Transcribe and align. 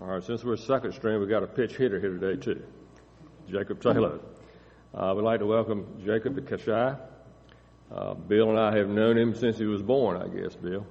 All 0.00 0.06
right, 0.06 0.22
since 0.22 0.44
we're 0.44 0.56
second 0.56 0.92
string, 0.92 1.18
we've 1.18 1.28
got 1.28 1.42
a 1.42 1.48
pitch 1.48 1.74
hitter 1.74 1.98
here 1.98 2.16
today 2.16 2.40
too, 2.40 2.62
Jacob 3.50 3.82
Taylor. 3.82 4.20
Uh, 4.94 5.12
we'd 5.16 5.24
like 5.24 5.40
to 5.40 5.46
welcome 5.46 6.00
Jacob 6.04 6.36
to 6.36 6.42
Kashai. 6.42 6.96
Uh, 7.90 8.14
Bill 8.14 8.48
and 8.48 8.60
I 8.60 8.76
have 8.76 8.88
known 8.88 9.18
him 9.18 9.34
since 9.34 9.58
he 9.58 9.64
was 9.64 9.82
born, 9.82 10.16
I 10.16 10.28
guess, 10.28 10.54
Bill. 10.54 10.86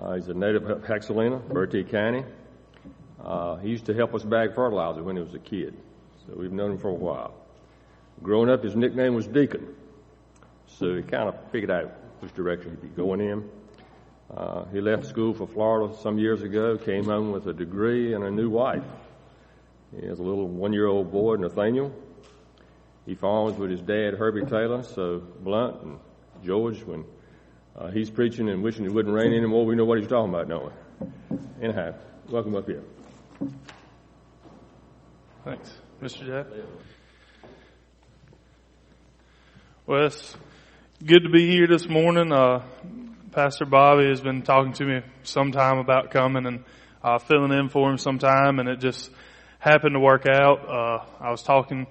Uh, 0.00 0.14
he's 0.14 0.28
a 0.28 0.34
native 0.34 0.64
of 0.70 0.82
Hexlena, 0.82 1.46
Bertie 1.46 1.84
County. 1.84 2.24
Uh, 3.22 3.56
he 3.56 3.68
used 3.68 3.84
to 3.84 3.92
help 3.92 4.14
us 4.14 4.22
bag 4.22 4.54
fertilizer 4.54 5.02
when 5.02 5.16
he 5.16 5.22
was 5.22 5.34
a 5.34 5.38
kid, 5.38 5.76
so 6.26 6.32
we've 6.38 6.52
known 6.52 6.72
him 6.72 6.78
for 6.78 6.88
a 6.88 6.94
while. 6.94 7.34
Growing 8.22 8.48
up, 8.48 8.64
his 8.64 8.74
nickname 8.76 9.14
was 9.14 9.26
Deacon, 9.26 9.74
so 10.66 10.96
he 10.96 11.02
kind 11.02 11.28
of 11.28 11.34
figured 11.52 11.70
out 11.70 11.92
which 12.20 12.32
direction 12.32 12.70
he'd 12.70 12.80
be 12.80 12.88
going 12.88 13.20
in. 13.20 13.46
Uh, 14.34 14.64
he 14.72 14.80
left 14.80 15.06
school 15.06 15.32
for 15.32 15.46
Florida 15.46 15.94
some 16.02 16.18
years 16.18 16.42
ago, 16.42 16.76
came 16.76 17.04
home 17.04 17.30
with 17.30 17.46
a 17.46 17.52
degree 17.52 18.14
and 18.14 18.24
a 18.24 18.30
new 18.30 18.50
wife. 18.50 18.82
He 19.98 20.06
has 20.06 20.18
a 20.18 20.22
little 20.22 20.48
one-year-old 20.48 21.12
boy, 21.12 21.36
Nathaniel. 21.36 21.92
He 23.06 23.14
farms 23.14 23.56
with 23.56 23.70
his 23.70 23.80
dad, 23.80 24.14
Herbie 24.14 24.44
Taylor, 24.46 24.82
so 24.82 25.18
Blunt 25.18 25.82
and 25.82 25.98
George, 26.44 26.82
when 26.82 27.04
uh, 27.76 27.88
he's 27.90 28.10
preaching 28.10 28.48
and 28.48 28.62
wishing 28.62 28.84
it 28.84 28.92
wouldn't 28.92 29.14
rain 29.14 29.32
anymore, 29.32 29.64
we 29.64 29.76
know 29.76 29.84
what 29.84 29.98
he's 29.98 30.08
talking 30.08 30.34
about, 30.34 30.48
don't 30.48 30.64
we? 30.64 31.38
Anyhow, 31.62 31.94
welcome 32.28 32.56
up 32.56 32.66
here. 32.66 32.82
Thanks. 35.44 35.72
Mr. 36.02 36.26
Jack? 36.26 36.46
Well, 39.86 40.06
it's 40.06 40.36
good 41.04 41.22
to 41.22 41.30
be 41.30 41.48
here 41.48 41.68
this 41.68 41.88
morning. 41.88 42.32
Uh, 42.32 42.64
Pastor 43.36 43.66
Bobby 43.66 44.08
has 44.08 44.22
been 44.22 44.40
talking 44.40 44.72
to 44.72 44.84
me 44.86 45.02
sometime 45.22 45.76
about 45.76 46.10
coming 46.10 46.46
and 46.46 46.64
uh, 47.04 47.18
filling 47.18 47.52
in 47.52 47.68
for 47.68 47.90
him 47.90 47.98
sometime, 47.98 48.58
and 48.58 48.66
it 48.66 48.80
just 48.80 49.10
happened 49.58 49.92
to 49.92 50.00
work 50.00 50.24
out. 50.26 50.66
Uh, 50.66 51.04
I 51.20 51.30
was 51.32 51.42
talking 51.42 51.86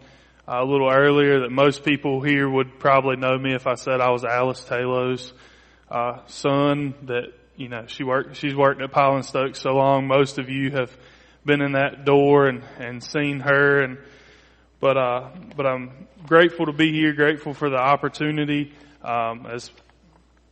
uh, 0.47 0.63
a 0.63 0.65
little 0.65 0.89
earlier 0.89 1.41
that 1.41 1.51
most 1.51 1.83
people 1.83 2.19
here 2.19 2.49
would 2.49 2.79
probably 2.79 3.17
know 3.17 3.37
me 3.37 3.53
if 3.53 3.67
I 3.67 3.75
said 3.75 4.01
I 4.01 4.09
was 4.09 4.23
Alice 4.23 4.63
Taylor's 4.63 5.33
uh, 5.91 6.21
son. 6.25 6.95
That 7.03 7.25
you 7.55 7.69
know 7.69 7.85
she 7.85 8.03
worked, 8.03 8.37
she's 8.37 8.55
worked 8.55 8.81
at 8.81 8.91
Pile 8.91 9.13
and 9.13 9.23
Stokes 9.23 9.61
so 9.61 9.75
long. 9.75 10.07
Most 10.07 10.39
of 10.39 10.49
you 10.49 10.71
have 10.71 10.97
been 11.45 11.61
in 11.61 11.73
that 11.73 12.05
door 12.05 12.47
and 12.47 12.63
and 12.79 13.03
seen 13.03 13.39
her, 13.41 13.83
and 13.83 13.99
but 14.79 14.97
uh, 14.97 15.29
but 15.55 15.67
I'm 15.67 16.07
grateful 16.25 16.65
to 16.65 16.73
be 16.73 16.91
here. 16.91 17.13
Grateful 17.13 17.53
for 17.53 17.69
the 17.69 17.77
opportunity. 17.77 18.73
Um, 19.03 19.45
as 19.45 19.69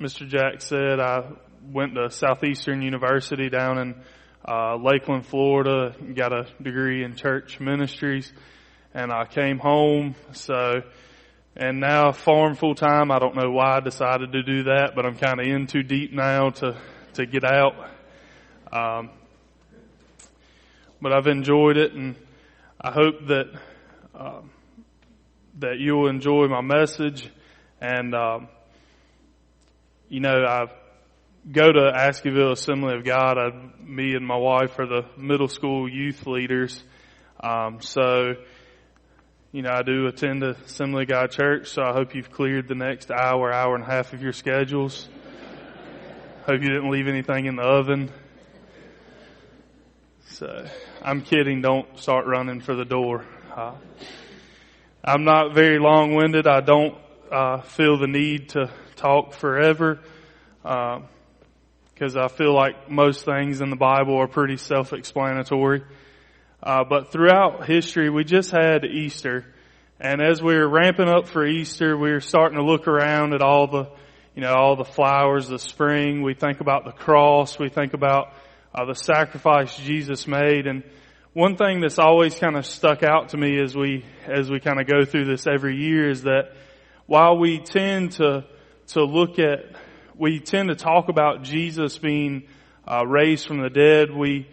Mr. 0.04 0.28
Jack 0.28 0.60
said, 0.60 1.00
I 1.00 1.32
went 1.72 1.96
to 1.96 2.10
Southeastern 2.10 2.82
University 2.82 3.50
down 3.50 3.78
in 3.78 3.96
uh, 4.46 4.76
Lakeland, 4.76 5.26
Florida, 5.26 5.96
got 6.14 6.34
a 6.34 6.46
degree 6.62 7.06
in 7.06 7.16
church 7.16 7.62
ministries, 7.62 8.34
and 8.94 9.14
I 9.14 9.24
came 9.24 9.60
home. 9.60 10.16
So, 10.34 10.82
and 11.56 11.80
now 11.80 12.12
farm 12.12 12.56
full 12.56 12.76
time. 12.76 13.12
I 13.12 13.20
don't 13.20 13.34
know 13.34 13.50
why 13.52 13.78
I 13.78 13.80
decided 13.80 14.34
to 14.34 14.44
do 14.44 14.64
that, 14.64 14.92
but 14.94 15.06
I'm 15.06 15.16
kind 15.16 15.40
of 15.40 15.48
in 15.48 15.68
too 15.68 15.84
deep 15.84 16.12
now 16.12 16.50
to 16.50 16.78
to 17.14 17.26
get 17.26 17.46
out. 17.46 17.90
Um, 18.74 19.10
but 21.02 21.14
I've 21.14 21.28
enjoyed 21.28 21.78
it, 21.78 21.94
and 21.94 22.18
I 22.82 22.92
hope 22.92 23.28
that 23.28 23.54
um, 24.14 24.52
that 25.60 25.80
you'll 25.80 26.10
enjoy 26.10 26.48
my 26.50 26.60
message 26.60 27.32
and. 27.80 28.14
Um, 28.14 28.50
you 30.14 30.20
know, 30.20 30.46
I 30.46 30.68
go 31.52 31.72
to 31.72 31.92
Askewville 31.92 32.52
Assembly 32.52 32.94
of 32.94 33.04
God. 33.04 33.40
I, 33.40 33.50
me 33.84 34.14
and 34.14 34.24
my 34.24 34.38
wife 34.38 34.78
are 34.78 34.86
the 34.86 35.06
middle 35.18 35.48
school 35.48 35.90
youth 35.90 36.28
leaders. 36.28 36.84
Um, 37.40 37.82
so, 37.82 38.36
you 39.52 39.64
know, 39.64 39.72
I 39.72 39.82
do 39.82 40.06
attend 40.06 40.44
Assembly 40.44 41.02
of 41.02 41.10
God 41.10 41.32
Church, 41.32 41.70
so 41.70 41.82
I 41.82 41.94
hope 41.94 42.14
you've 42.14 42.30
cleared 42.30 42.68
the 42.68 42.76
next 42.76 43.10
hour, 43.10 43.52
hour 43.52 43.74
and 43.74 43.84
a 43.84 43.88
half 43.88 44.14
of 44.14 44.22
your 44.22 44.34
schedules. 44.34 45.10
hope 46.46 46.62
you 46.62 46.70
didn't 46.70 46.92
leave 46.92 47.08
anything 47.08 47.48
in 47.48 47.56
the 47.56 47.64
oven. 47.64 48.12
So, 50.28 50.68
I'm 51.02 51.24
kidding. 51.24 51.64
Don't 51.64 51.98
start 51.98 52.28
running 52.28 52.62
for 52.62 52.76
the 52.76 52.86
door. 52.86 53.26
Uh, 53.52 53.74
I'm 55.04 55.24
not 55.24 55.56
very 55.56 55.80
long-winded. 55.80 56.46
I 56.46 56.62
don't 56.62 57.00
uh, 57.32 57.62
feel 57.62 57.98
the 57.98 58.06
need 58.06 58.50
to 58.50 58.72
talk 59.04 59.34
forever 59.34 60.00
because 60.62 62.16
uh, 62.16 62.24
I 62.24 62.28
feel 62.30 62.54
like 62.56 62.90
most 62.90 63.26
things 63.26 63.60
in 63.60 63.70
the 63.70 63.76
Bible 63.76 64.16
are 64.16 64.28
pretty 64.28 64.56
self-explanatory. 64.56 65.84
Uh, 66.62 66.86
but 66.86 67.12
throughout 67.12 67.68
history, 67.68 68.10
we 68.10 68.24
just 68.24 68.50
had 68.50 68.86
Easter, 68.86 69.46
and 70.00 70.22
as 70.22 70.42
we 70.42 70.56
were 70.56 70.70
ramping 70.70 71.10
up 71.10 71.28
for 71.28 71.46
Easter, 71.46 71.98
we 71.98 72.12
were 72.12 72.22
starting 72.22 72.58
to 72.58 72.64
look 72.64 72.88
around 72.88 73.34
at 73.34 73.42
all 73.42 73.68
the, 73.68 73.90
you 74.36 74.42
know, 74.42 74.54
all 74.54 74.78
the 74.78 74.86
flowers, 74.86 75.50
the 75.50 75.60
spring. 75.60 76.22
We 76.22 76.34
think 76.34 76.62
about 76.62 76.86
the 76.86 76.94
cross. 76.94 77.60
We 77.60 77.68
think 77.68 77.94
about 77.94 78.34
uh, 78.74 78.86
the 78.86 78.96
sacrifice 78.96 79.76
Jesus 79.76 80.28
made, 80.28 80.66
and 80.66 80.84
one 81.34 81.58
thing 81.58 81.82
that's 81.82 82.00
always 82.00 82.36
kind 82.36 82.56
of 82.56 82.66
stuck 82.66 83.04
out 83.04 83.30
to 83.30 83.38
me 83.38 83.62
as 83.62 83.76
we 83.76 84.06
as 84.26 84.50
we 84.50 84.62
kind 84.62 84.80
of 84.80 84.88
go 84.88 85.04
through 85.04 85.26
this 85.26 85.46
every 85.46 85.76
year 85.76 86.10
is 86.10 86.22
that 86.24 86.54
while 87.06 87.38
we 87.38 87.60
tend 87.60 88.14
to 88.14 88.46
to 88.88 89.04
look 89.04 89.40
at, 89.40 89.76
we 90.18 90.40
tend 90.40 90.70
to 90.70 90.76
talk 90.76 91.10
about 91.10 91.44
Jesus 91.44 91.98
being 91.98 92.44
uh, 92.88 93.06
raised 93.06 93.48
from 93.48 93.62
the 93.62 93.70
dead. 93.70 94.12
We 94.12 94.48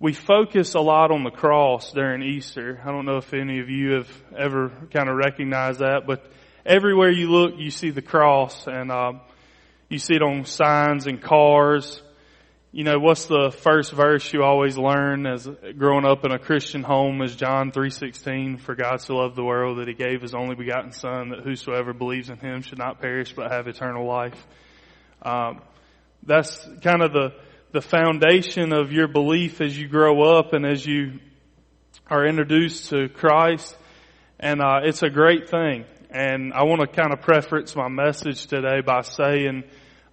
we 0.00 0.12
focus 0.12 0.74
a 0.74 0.80
lot 0.80 1.10
on 1.10 1.24
the 1.24 1.30
cross 1.30 1.92
during 1.92 2.22
Easter. 2.22 2.80
I 2.84 2.92
don't 2.92 3.04
know 3.04 3.16
if 3.16 3.34
any 3.34 3.58
of 3.58 3.68
you 3.68 3.94
have 3.94 4.08
ever 4.36 4.70
kind 4.92 5.08
of 5.08 5.16
recognized 5.16 5.80
that, 5.80 6.06
but 6.06 6.24
everywhere 6.64 7.10
you 7.10 7.28
look, 7.28 7.54
you 7.58 7.72
see 7.72 7.90
the 7.90 8.02
cross, 8.02 8.68
and 8.68 8.92
uh, 8.92 9.14
you 9.88 9.98
see 9.98 10.14
it 10.14 10.22
on 10.22 10.44
signs 10.44 11.08
and 11.08 11.20
cars. 11.20 12.00
You 12.70 12.84
know, 12.84 12.98
what's 12.98 13.24
the 13.24 13.50
first 13.50 13.92
verse 13.92 14.30
you 14.30 14.42
always 14.42 14.76
learn 14.76 15.26
as 15.26 15.48
growing 15.78 16.04
up 16.04 16.26
in 16.26 16.32
a 16.32 16.38
Christian 16.38 16.82
home 16.82 17.22
is 17.22 17.34
John 17.34 17.72
3.16, 17.72 18.60
for 18.60 18.74
God 18.74 19.00
so 19.00 19.16
loved 19.16 19.36
the 19.36 19.42
world 19.42 19.78
that 19.78 19.88
he 19.88 19.94
gave 19.94 20.20
his 20.20 20.34
only 20.34 20.54
begotten 20.54 20.92
son 20.92 21.30
that 21.30 21.40
whosoever 21.40 21.94
believes 21.94 22.28
in 22.28 22.36
him 22.36 22.60
should 22.60 22.76
not 22.76 23.00
perish 23.00 23.32
but 23.32 23.50
have 23.50 23.68
eternal 23.68 24.06
life. 24.06 24.46
Um, 25.22 25.62
that's 26.22 26.68
kind 26.82 27.00
of 27.00 27.14
the, 27.14 27.32
the 27.72 27.80
foundation 27.80 28.74
of 28.74 28.92
your 28.92 29.08
belief 29.08 29.62
as 29.62 29.76
you 29.78 29.88
grow 29.88 30.36
up 30.36 30.52
and 30.52 30.66
as 30.66 30.84
you 30.84 31.20
are 32.10 32.26
introduced 32.26 32.90
to 32.90 33.08
Christ. 33.08 33.74
And, 34.38 34.60
uh, 34.60 34.80
it's 34.82 35.02
a 35.02 35.08
great 35.08 35.48
thing. 35.48 35.86
And 36.10 36.52
I 36.52 36.64
want 36.64 36.82
to 36.82 36.86
kind 36.86 37.14
of 37.14 37.22
preference 37.22 37.74
my 37.74 37.88
message 37.88 38.46
today 38.46 38.82
by 38.82 39.00
saying, 39.00 39.64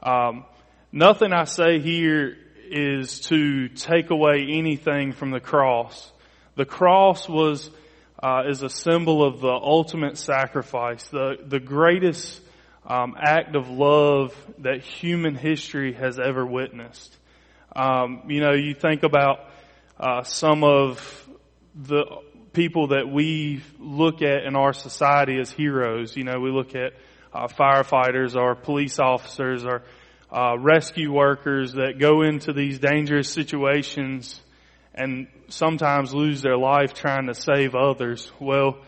um, 0.02 0.46
nothing 0.94 1.34
I 1.34 1.44
say 1.44 1.82
here 1.82 2.38
is 2.70 3.20
to 3.22 3.70
take 3.70 4.10
away 4.10 4.48
anything 4.50 5.12
from 5.14 5.32
the 5.32 5.40
cross. 5.40 6.12
The 6.56 6.66
cross 6.66 7.28
was 7.28 7.70
uh, 8.22 8.44
is 8.48 8.64
a 8.64 8.70
symbol 8.70 9.24
of 9.24 9.42
the 9.42 9.48
ultimate 9.48 10.18
sacrifice, 10.18 11.06
the 11.08 11.38
the 11.46 11.60
greatest 11.60 12.42
um, 12.88 13.16
act 13.20 13.56
of 13.56 13.70
love 13.70 14.34
that 14.60 14.82
human 14.82 15.36
history 15.36 15.94
has 15.94 16.20
ever 16.20 16.46
witnessed. 16.46 17.16
Um, 17.76 18.24
you 18.28 18.40
know, 18.40 18.54
you 18.54 18.74
think 18.74 19.04
about 19.04 19.50
uh, 20.00 20.24
some 20.24 20.64
of 20.64 21.28
the 21.76 22.06
people 22.54 22.88
that 22.88 23.10
we 23.10 23.62
look 23.80 24.22
at 24.22 24.44
in 24.46 24.56
our 24.56 24.72
society 24.72 25.40
as 25.40 25.52
heroes. 25.52 26.16
You 26.16 26.24
know, 26.24 26.40
we 26.40 26.52
look 26.52 26.74
at 26.74 26.94
uh, 27.34 27.48
firefighters 27.48 28.36
or 28.36 28.56
police 28.56 28.98
officers 28.98 29.66
or 29.66 29.84
uh, 30.36 30.58
rescue 30.60 31.14
workers 31.14 31.74
that 31.74 31.98
go 31.98 32.22
into 32.22 32.52
these 32.52 32.78
dangerous 32.78 33.30
situations 33.30 34.42
and 34.94 35.28
sometimes 35.48 36.14
lose 36.14 36.42
their 36.42 36.58
life 36.58 36.94
trying 36.94 37.28
to 37.28 37.34
save 37.34 37.74
others. 37.74 38.30
Well, 38.38 38.80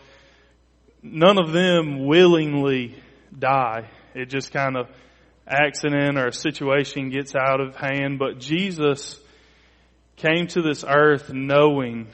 none 1.02 1.38
of 1.38 1.52
them 1.52 2.06
willingly 2.06 3.02
die. 3.36 3.88
It 4.14 4.26
just 4.26 4.52
kind 4.52 4.76
of 4.76 4.88
accident 5.46 6.18
or 6.18 6.26
a 6.26 6.32
situation 6.32 7.08
gets 7.08 7.34
out 7.34 7.62
of 7.62 7.74
hand. 7.76 8.18
But 8.18 8.40
Jesus 8.40 9.18
came 10.16 10.48
to 10.48 10.60
this 10.60 10.84
earth 10.86 11.32
knowing 11.32 12.08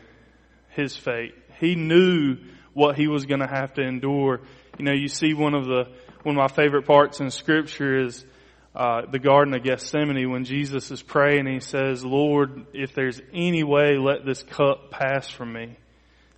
his 0.76 0.96
fate. 0.96 1.34
He 1.58 1.75
knew 1.75 2.36
what 2.72 2.96
he 2.96 3.08
was 3.08 3.26
going 3.26 3.40
to 3.40 3.48
have 3.48 3.75
to 3.75 3.82
endure. 3.82 4.42
You 4.78 4.84
know, 4.84 4.92
you 4.92 5.08
see 5.08 5.34
one 5.34 5.54
of 5.54 5.64
the 5.64 5.86
one 6.22 6.36
of 6.36 6.40
my 6.40 6.48
favorite 6.48 6.86
parts 6.86 7.20
in 7.20 7.31
Scripture 7.31 8.04
is 8.04 8.25
uh, 8.74 9.02
the 9.08 9.20
Garden 9.20 9.54
of 9.54 9.62
Gethsemane 9.62 10.30
when 10.30 10.44
Jesus 10.44 10.90
is 10.90 11.00
praying 11.00 11.46
he 11.46 11.60
says, 11.60 12.04
Lord, 12.04 12.66
if 12.72 12.92
there's 12.92 13.20
any 13.32 13.62
way, 13.62 13.98
let 13.98 14.24
this 14.24 14.42
cup 14.42 14.90
pass 14.90 15.30
from 15.30 15.52
me. 15.52 15.76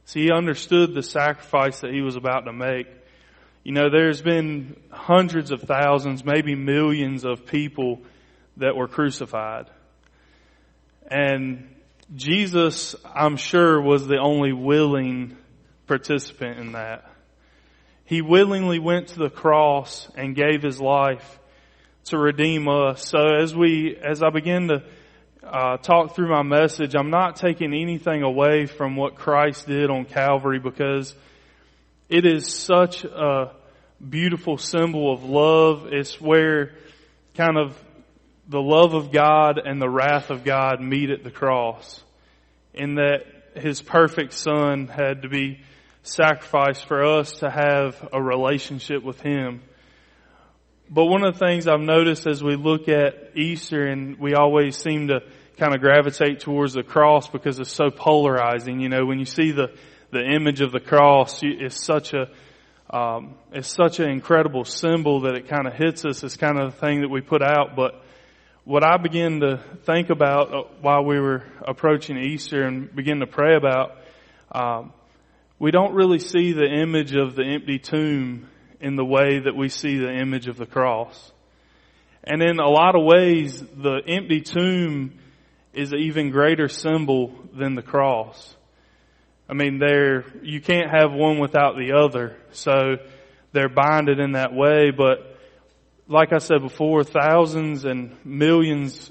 See, 0.04 0.24
he 0.24 0.30
understood 0.30 0.94
the 0.94 1.02
sacrifice 1.02 1.80
that 1.80 1.92
he 1.92 2.02
was 2.02 2.16
about 2.16 2.44
to 2.44 2.52
make. 2.52 2.86
You 3.64 3.72
know, 3.72 3.88
there's 3.90 4.20
been 4.20 4.76
hundreds 4.90 5.50
of 5.50 5.62
thousands, 5.62 6.24
maybe 6.24 6.54
millions 6.54 7.24
of 7.24 7.46
people 7.46 8.02
that 8.58 8.76
were 8.76 8.86
crucified. 8.86 9.66
And 11.10 11.74
Jesus, 12.14 12.94
I'm 13.14 13.36
sure, 13.36 13.80
was 13.80 14.06
the 14.06 14.18
only 14.18 14.52
willing 14.52 15.36
participant 15.86 16.58
in 16.58 16.72
that. 16.72 17.10
He 18.04 18.22
willingly 18.22 18.78
went 18.78 19.08
to 19.08 19.18
the 19.18 19.30
cross 19.30 20.08
and 20.14 20.36
gave 20.36 20.62
his 20.62 20.80
life 20.80 21.40
to 22.06 22.19
redeem 22.19 22.69
us. 22.69 23.08
So 23.08 23.19
as 23.19 23.55
we, 23.55 23.97
as 23.97 24.23
I 24.23 24.31
begin 24.31 24.69
to 24.69 24.82
uh, 25.43 25.76
talk 25.79 26.14
through 26.14 26.29
my 26.29 26.43
message, 26.43 26.94
I'm 26.94 27.11
not 27.11 27.37
taking 27.37 27.75
anything 27.75 28.23
away 28.23 28.67
from 28.67 28.94
what 28.97 29.17
Christ 29.17 29.67
did 29.67 29.91
on 29.91 30.05
Calvary 30.05 30.61
because 30.61 31.14
it 32.08 32.25
is 32.25 32.53
such 32.53 33.05
a 33.05 33.53
beautiful 34.08 34.56
symbol 34.56 35.12
of 35.12 35.25
love. 35.25 35.88
It's 35.91 36.20
where 36.20 36.75
kind 37.35 37.58
of 37.58 37.76
the 38.49 38.61
love 38.62 38.94
of 38.94 39.11
God 39.11 39.58
and 39.58 39.82
the 39.82 39.88
wrath 39.88 40.31
of 40.31 40.44
God 40.44 40.81
meet 40.81 41.11
at 41.11 41.25
the 41.25 41.32
cross. 41.32 42.03
In 42.73 42.94
that 42.97 43.25
His 43.56 43.82
perfect 43.82 44.32
Son 44.32 44.87
had 44.87 45.23
to 45.23 45.29
be 45.29 45.61
sacrificed 46.05 46.87
for 46.87 47.05
us 47.05 47.32
to 47.38 47.50
have 47.50 48.08
a 48.12 48.23
relationship 48.23 49.03
with 49.03 49.20
Him. 49.20 49.62
But 50.88 51.06
one 51.06 51.24
of 51.24 51.34
the 51.34 51.38
things 51.44 51.66
I've 51.66 51.80
noticed 51.80 52.28
as 52.28 52.44
we 52.44 52.54
look 52.54 52.88
at 52.88 53.32
Easter 53.34 53.86
and 53.86 54.18
we 54.20 54.34
always 54.34 54.76
seem 54.76 55.08
to 55.08 55.20
kind 55.58 55.74
of 55.74 55.80
gravitate 55.80 56.40
towards 56.40 56.74
the 56.74 56.84
cross 56.84 57.28
because 57.28 57.58
it's 57.58 57.72
so 57.72 57.90
polarizing. 57.90 58.78
You 58.80 58.88
know, 58.88 59.04
when 59.04 59.18
you 59.18 59.24
see 59.24 59.50
the, 59.50 59.74
the 60.12 60.22
image 60.22 60.60
of 60.60 60.70
the 60.70 60.78
cross, 60.78 61.40
it's 61.42 61.82
such 61.82 62.14
a, 62.14 62.28
um, 62.96 63.34
it's 63.52 63.66
such 63.68 63.98
an 63.98 64.08
incredible 64.10 64.64
symbol 64.64 65.22
that 65.22 65.34
it 65.34 65.48
kind 65.48 65.66
of 65.66 65.72
hits 65.72 66.04
us. 66.04 66.22
It's 66.22 66.36
kind 66.36 66.56
of 66.56 66.72
the 66.72 66.78
thing 66.78 67.00
that 67.00 67.08
we 67.08 67.20
put 67.20 67.42
out. 67.42 67.74
But 67.74 68.00
what 68.62 68.84
I 68.84 68.96
began 68.96 69.40
to 69.40 69.60
think 69.86 70.10
about 70.10 70.54
uh, 70.54 70.62
while 70.82 71.04
we 71.04 71.18
were 71.18 71.42
approaching 71.66 72.16
Easter 72.16 72.62
and 72.62 72.94
begin 72.94 73.20
to 73.20 73.26
pray 73.26 73.56
about, 73.56 73.96
um, 74.52 74.92
we 75.58 75.72
don't 75.72 75.94
really 75.94 76.20
see 76.20 76.52
the 76.52 76.66
image 76.66 77.16
of 77.16 77.34
the 77.34 77.42
empty 77.42 77.80
tomb 77.80 78.48
in 78.81 78.96
the 78.96 79.05
way 79.05 79.40
that 79.40 79.56
we 79.56 79.69
see 79.69 79.99
the 79.99 80.12
image 80.12 80.49
of 80.49 80.56
the 80.56 80.67
cross. 80.67 81.32
And 82.25 82.43
in 82.43 82.58
a 82.58 82.69
lot 82.69 82.96
of 82.96 83.05
ways, 83.05 83.61
the 83.61 84.00
empty 84.06 84.40
tomb 84.40 85.19
is 85.73 85.93
an 85.93 85.99
even 85.99 86.31
greater 86.31 86.69
symbol 86.69 87.32
than 87.52 87.75
the 87.75 87.82
cross. 87.82 88.56
I 89.49 89.55
mean, 89.55 89.78
they're, 89.78 90.25
you 90.43 90.61
can't 90.61 90.90
have 90.90 91.12
one 91.12 91.38
without 91.38 91.76
the 91.76 91.93
other. 91.93 92.37
So 92.50 92.96
they're 93.52 93.69
binded 93.69 94.19
in 94.19 94.32
that 94.32 94.52
way, 94.52 94.90
but 94.90 95.38
like 96.08 96.32
I 96.32 96.38
said 96.38 96.62
before, 96.62 97.05
thousands 97.05 97.84
and 97.84 98.17
millions, 98.25 99.11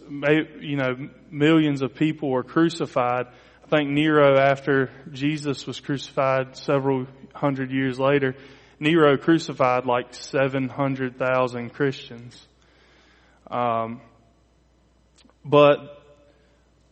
you 0.59 0.77
know, 0.77 1.09
millions 1.29 1.81
of 1.81 1.93
people 1.93 2.29
were 2.29 2.43
crucified 2.43 3.27
I 3.65 3.77
think 3.77 3.89
Nero, 3.89 4.37
after 4.37 4.91
Jesus 5.11 5.65
was 5.65 5.79
crucified 5.79 6.55
several 6.55 7.07
hundred 7.33 7.71
years 7.71 7.99
later, 7.99 8.35
Nero 8.79 9.17
crucified 9.17 9.85
like 9.85 10.13
700,000 10.13 11.69
Christians. 11.71 12.47
Um, 13.49 14.01
but 15.43 16.01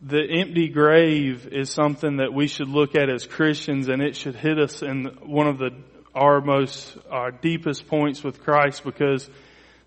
the 0.00 0.22
empty 0.22 0.68
grave 0.68 1.48
is 1.50 1.70
something 1.70 2.18
that 2.18 2.32
we 2.32 2.46
should 2.46 2.68
look 2.68 2.94
at 2.94 3.08
as 3.08 3.26
Christians 3.26 3.88
and 3.88 4.02
it 4.02 4.16
should 4.16 4.36
hit 4.36 4.58
us 4.58 4.82
in 4.82 5.06
one 5.22 5.46
of 5.46 5.58
the, 5.58 5.70
our 6.14 6.40
most, 6.40 6.96
our 7.10 7.30
deepest 7.30 7.88
points 7.88 8.22
with 8.22 8.42
Christ 8.42 8.84
because 8.84 9.28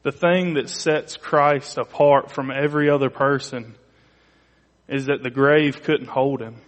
the 0.03 0.11
thing 0.11 0.55
that 0.55 0.69
sets 0.69 1.17
Christ 1.17 1.77
apart 1.77 2.31
from 2.31 2.51
every 2.51 2.89
other 2.89 3.09
person 3.09 3.75
is 4.88 5.05
that 5.05 5.23
the 5.23 5.29
grave 5.29 5.83
couldn't 5.83 6.07
hold 6.07 6.41
him. 6.41 6.61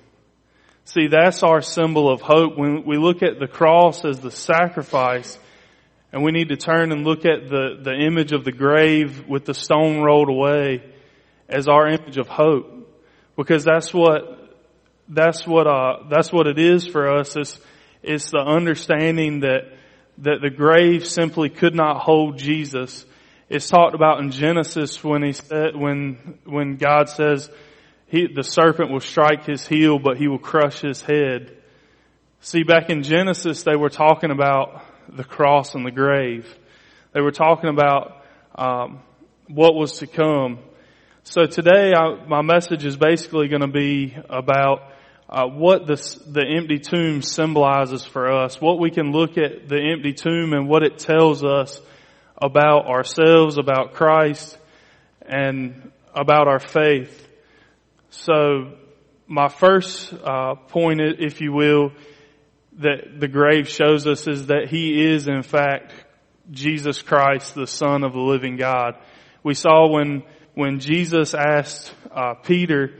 See, 0.86 1.08
that's 1.08 1.44
our 1.44 1.62
symbol 1.62 2.12
of 2.12 2.22
hope. 2.22 2.58
When 2.58 2.84
we 2.86 2.98
look 2.98 3.22
at 3.22 3.40
the 3.40 3.48
cross 3.48 4.04
as 4.06 4.20
the 4.20 4.32
sacrifice, 4.32 5.38
and 6.12 6.24
we 6.24 6.32
need 6.32 6.50
to 6.50 6.58
turn 6.58 6.92
and 6.92 7.06
look 7.06 7.26
at 7.26 7.50
the, 7.50 7.80
the 7.82 7.94
image 7.94 8.32
of 8.32 8.44
the 8.44 8.52
grave 8.52 9.28
with 9.28 9.46
the 9.46 9.54
stone 9.54 10.02
rolled 10.02 10.30
away 10.30 10.84
as 11.48 11.68
our 11.68 11.88
image 11.88 12.18
of 12.18 12.28
hope. 12.28 12.76
Because 13.38 13.64
that's 13.64 13.94
what, 13.94 14.58
that's 15.08 15.46
what, 15.46 15.68
uh, 15.68 16.08
that's 16.10 16.32
what 16.32 16.48
it 16.48 16.58
is 16.58 16.88
for 16.88 17.18
us. 17.18 17.36
It's, 17.36 17.60
it's 18.02 18.32
the 18.32 18.40
understanding 18.40 19.42
that, 19.42 19.72
that 20.20 20.42
the 20.42 20.50
grave 20.50 21.08
simply 21.08 21.50
could 21.50 21.76
not 21.76 22.02
hold 22.02 22.38
Jesus. 22.38 23.06
It's 23.48 23.70
talked 23.70 23.96
about 23.96 24.20
in 24.20 24.32
Genesis 24.32 25.04
when 25.04 25.24
he 25.24 25.34
said, 25.34 25.76
when, 25.76 26.40
when 26.46 26.78
God 26.78 27.10
says, 27.10 27.50
he, 28.10 28.28
the 28.28 28.44
serpent 28.44 28.92
will 28.92 29.00
strike 29.00 29.46
his 29.46 29.68
heel, 29.68 30.00
but 30.00 30.18
he 30.18 30.28
will 30.28 30.40
crush 30.40 30.82
his 30.82 31.02
head. 31.02 31.56
See, 32.42 32.64
back 32.64 32.90
in 32.90 33.04
Genesis, 33.04 33.64
they 33.64 33.76
were 33.76 33.90
talking 33.90 34.32
about 34.32 34.84
the 35.08 35.24
cross 35.24 35.76
and 35.76 35.86
the 35.86 35.92
grave. 35.92 36.48
They 37.14 37.22
were 37.22 37.32
talking 37.32 37.70
about 37.70 38.24
um, 38.56 39.02
what 39.48 39.76
was 39.76 40.00
to 40.00 40.08
come. 40.08 40.60
So 41.24 41.46
today, 41.46 41.94
I, 41.96 42.26
my 42.26 42.42
message 42.42 42.84
is 42.84 42.98
basically 42.98 43.48
going 43.48 43.62
to 43.62 43.68
be 43.68 44.16
about 44.28 44.92
uh, 45.30 45.46
what 45.46 45.86
this, 45.86 46.16
the 46.16 46.44
empty 46.44 46.80
tomb 46.80 47.22
symbolizes 47.22 48.04
for 48.04 48.32
us. 48.32 48.60
What 48.60 48.80
we 48.80 48.90
can 48.90 49.12
look 49.12 49.38
at 49.38 49.70
the 49.70 49.78
empty 49.94 50.14
tomb 50.14 50.54
and 50.54 50.68
what 50.68 50.82
it 50.82 50.98
tells 50.98 51.44
us 51.44 51.80
about 52.42 52.88
ourselves, 52.88 53.60
about 53.60 53.94
Christ, 53.94 54.58
and 55.22 55.92
about 56.16 56.48
our 56.48 56.60
faith. 56.60 57.29
So 58.12 58.74
my 59.28 59.48
first 59.48 60.14
uh, 60.14 60.56
point, 60.56 61.00
if 61.02 61.42
you 61.42 61.54
will, 61.54 61.92
that 62.80 63.20
the 63.20 63.28
grave 63.28 63.70
shows 63.70 64.08
us 64.08 64.28
is 64.28 64.48
that 64.48 64.70
he 64.70 65.06
is 65.06 65.28
in 65.28 65.44
fact 65.44 65.94
Jesus 66.50 67.02
Christ, 67.02 67.54
the 67.54 67.68
Son 67.68 68.04
of 68.04 68.14
the 68.14 68.20
living 68.20 68.58
God. 68.58 68.96
We 69.44 69.54
saw 69.54 69.88
when 69.88 70.24
when 70.56 70.80
Jesus 70.80 71.34
asked 71.34 71.94
uh, 72.12 72.34
Peter, 72.34 72.96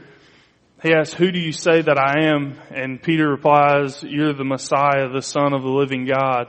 he 0.82 0.94
asked, 0.94 1.14
"Who 1.14 1.32
do 1.32 1.40
you 1.40 1.52
say 1.52 1.82
that 1.82 1.98
I 1.98 2.26
am?" 2.28 2.58
And 2.70 3.02
Peter 3.02 3.28
replies, 3.28 4.02
"You're 4.02 4.32
the 4.32 4.44
Messiah, 4.44 5.08
the 5.08 5.22
Son 5.22 5.52
of 5.52 5.62
the 5.62 5.68
living 5.68 6.06
God." 6.06 6.48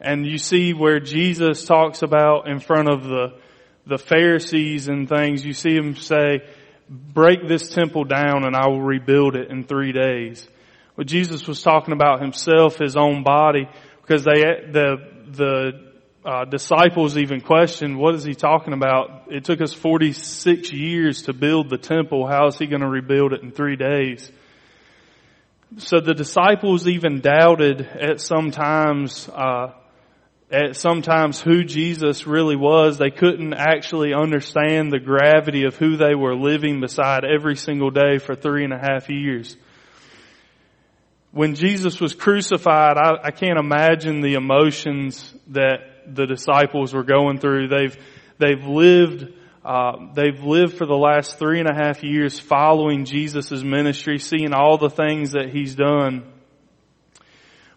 And 0.00 0.26
you 0.26 0.38
see 0.38 0.72
where 0.72 1.00
Jesus 1.00 1.64
talks 1.64 2.02
about 2.02 2.48
in 2.48 2.60
front 2.60 2.88
of 2.88 3.04
the 3.04 3.34
the 3.86 3.98
Pharisees 3.98 4.88
and 4.88 5.08
things. 5.08 5.44
You 5.44 5.54
see 5.54 5.74
him 5.74 5.96
say, 5.96 6.42
break 6.92 7.48
this 7.48 7.68
temple 7.68 8.04
down 8.04 8.44
and 8.44 8.54
I 8.54 8.68
will 8.68 8.82
rebuild 8.82 9.34
it 9.34 9.50
in 9.50 9.64
three 9.64 9.92
days. 9.92 10.46
Well, 10.96 11.04
Jesus 11.04 11.46
was 11.46 11.62
talking 11.62 11.94
about 11.94 12.20
himself, 12.20 12.78
his 12.78 12.96
own 12.96 13.22
body, 13.22 13.66
because 14.02 14.24
they, 14.24 14.42
the, 14.70 14.96
the, 15.30 15.92
uh, 16.24 16.44
disciples 16.44 17.18
even 17.18 17.40
questioned, 17.40 17.98
what 17.98 18.14
is 18.14 18.22
he 18.22 18.34
talking 18.34 18.72
about? 18.72 19.24
It 19.28 19.44
took 19.44 19.60
us 19.60 19.72
46 19.72 20.72
years 20.72 21.22
to 21.22 21.32
build 21.32 21.68
the 21.68 21.78
temple. 21.78 22.26
How 22.28 22.46
is 22.46 22.58
he 22.58 22.66
going 22.66 22.82
to 22.82 22.88
rebuild 22.88 23.32
it 23.32 23.42
in 23.42 23.50
three 23.50 23.76
days? 23.76 24.30
So 25.78 26.00
the 26.00 26.14
disciples 26.14 26.86
even 26.86 27.20
doubted 27.20 27.80
at 27.80 28.20
some 28.20 28.50
times, 28.50 29.28
uh, 29.28 29.72
at 30.52 30.76
sometimes 30.76 31.40
who 31.40 31.64
Jesus 31.64 32.26
really 32.26 32.56
was. 32.56 32.98
They 32.98 33.10
couldn't 33.10 33.54
actually 33.54 34.12
understand 34.12 34.92
the 34.92 35.00
gravity 35.00 35.64
of 35.64 35.76
who 35.76 35.96
they 35.96 36.14
were 36.14 36.36
living 36.36 36.80
beside 36.80 37.24
every 37.24 37.56
single 37.56 37.90
day 37.90 38.18
for 38.18 38.34
three 38.34 38.62
and 38.62 38.72
a 38.72 38.78
half 38.78 39.08
years. 39.08 39.56
When 41.30 41.54
Jesus 41.54 41.98
was 41.98 42.14
crucified, 42.14 42.98
I, 42.98 43.28
I 43.28 43.30
can't 43.30 43.58
imagine 43.58 44.20
the 44.20 44.34
emotions 44.34 45.34
that 45.48 45.78
the 46.06 46.26
disciples 46.26 46.92
were 46.92 47.04
going 47.04 47.38
through. 47.38 47.68
They've, 47.68 47.96
they've 48.36 48.66
lived, 48.66 49.32
uh, 49.64 49.92
they've 50.14 50.42
lived 50.44 50.76
for 50.76 50.84
the 50.84 50.96
last 50.96 51.38
three 51.38 51.60
and 51.60 51.68
a 51.70 51.74
half 51.74 52.02
years 52.02 52.38
following 52.38 53.06
Jesus' 53.06 53.62
ministry, 53.62 54.18
seeing 54.18 54.52
all 54.52 54.76
the 54.76 54.90
things 54.90 55.32
that 55.32 55.48
he's 55.50 55.74
done. 55.74 56.24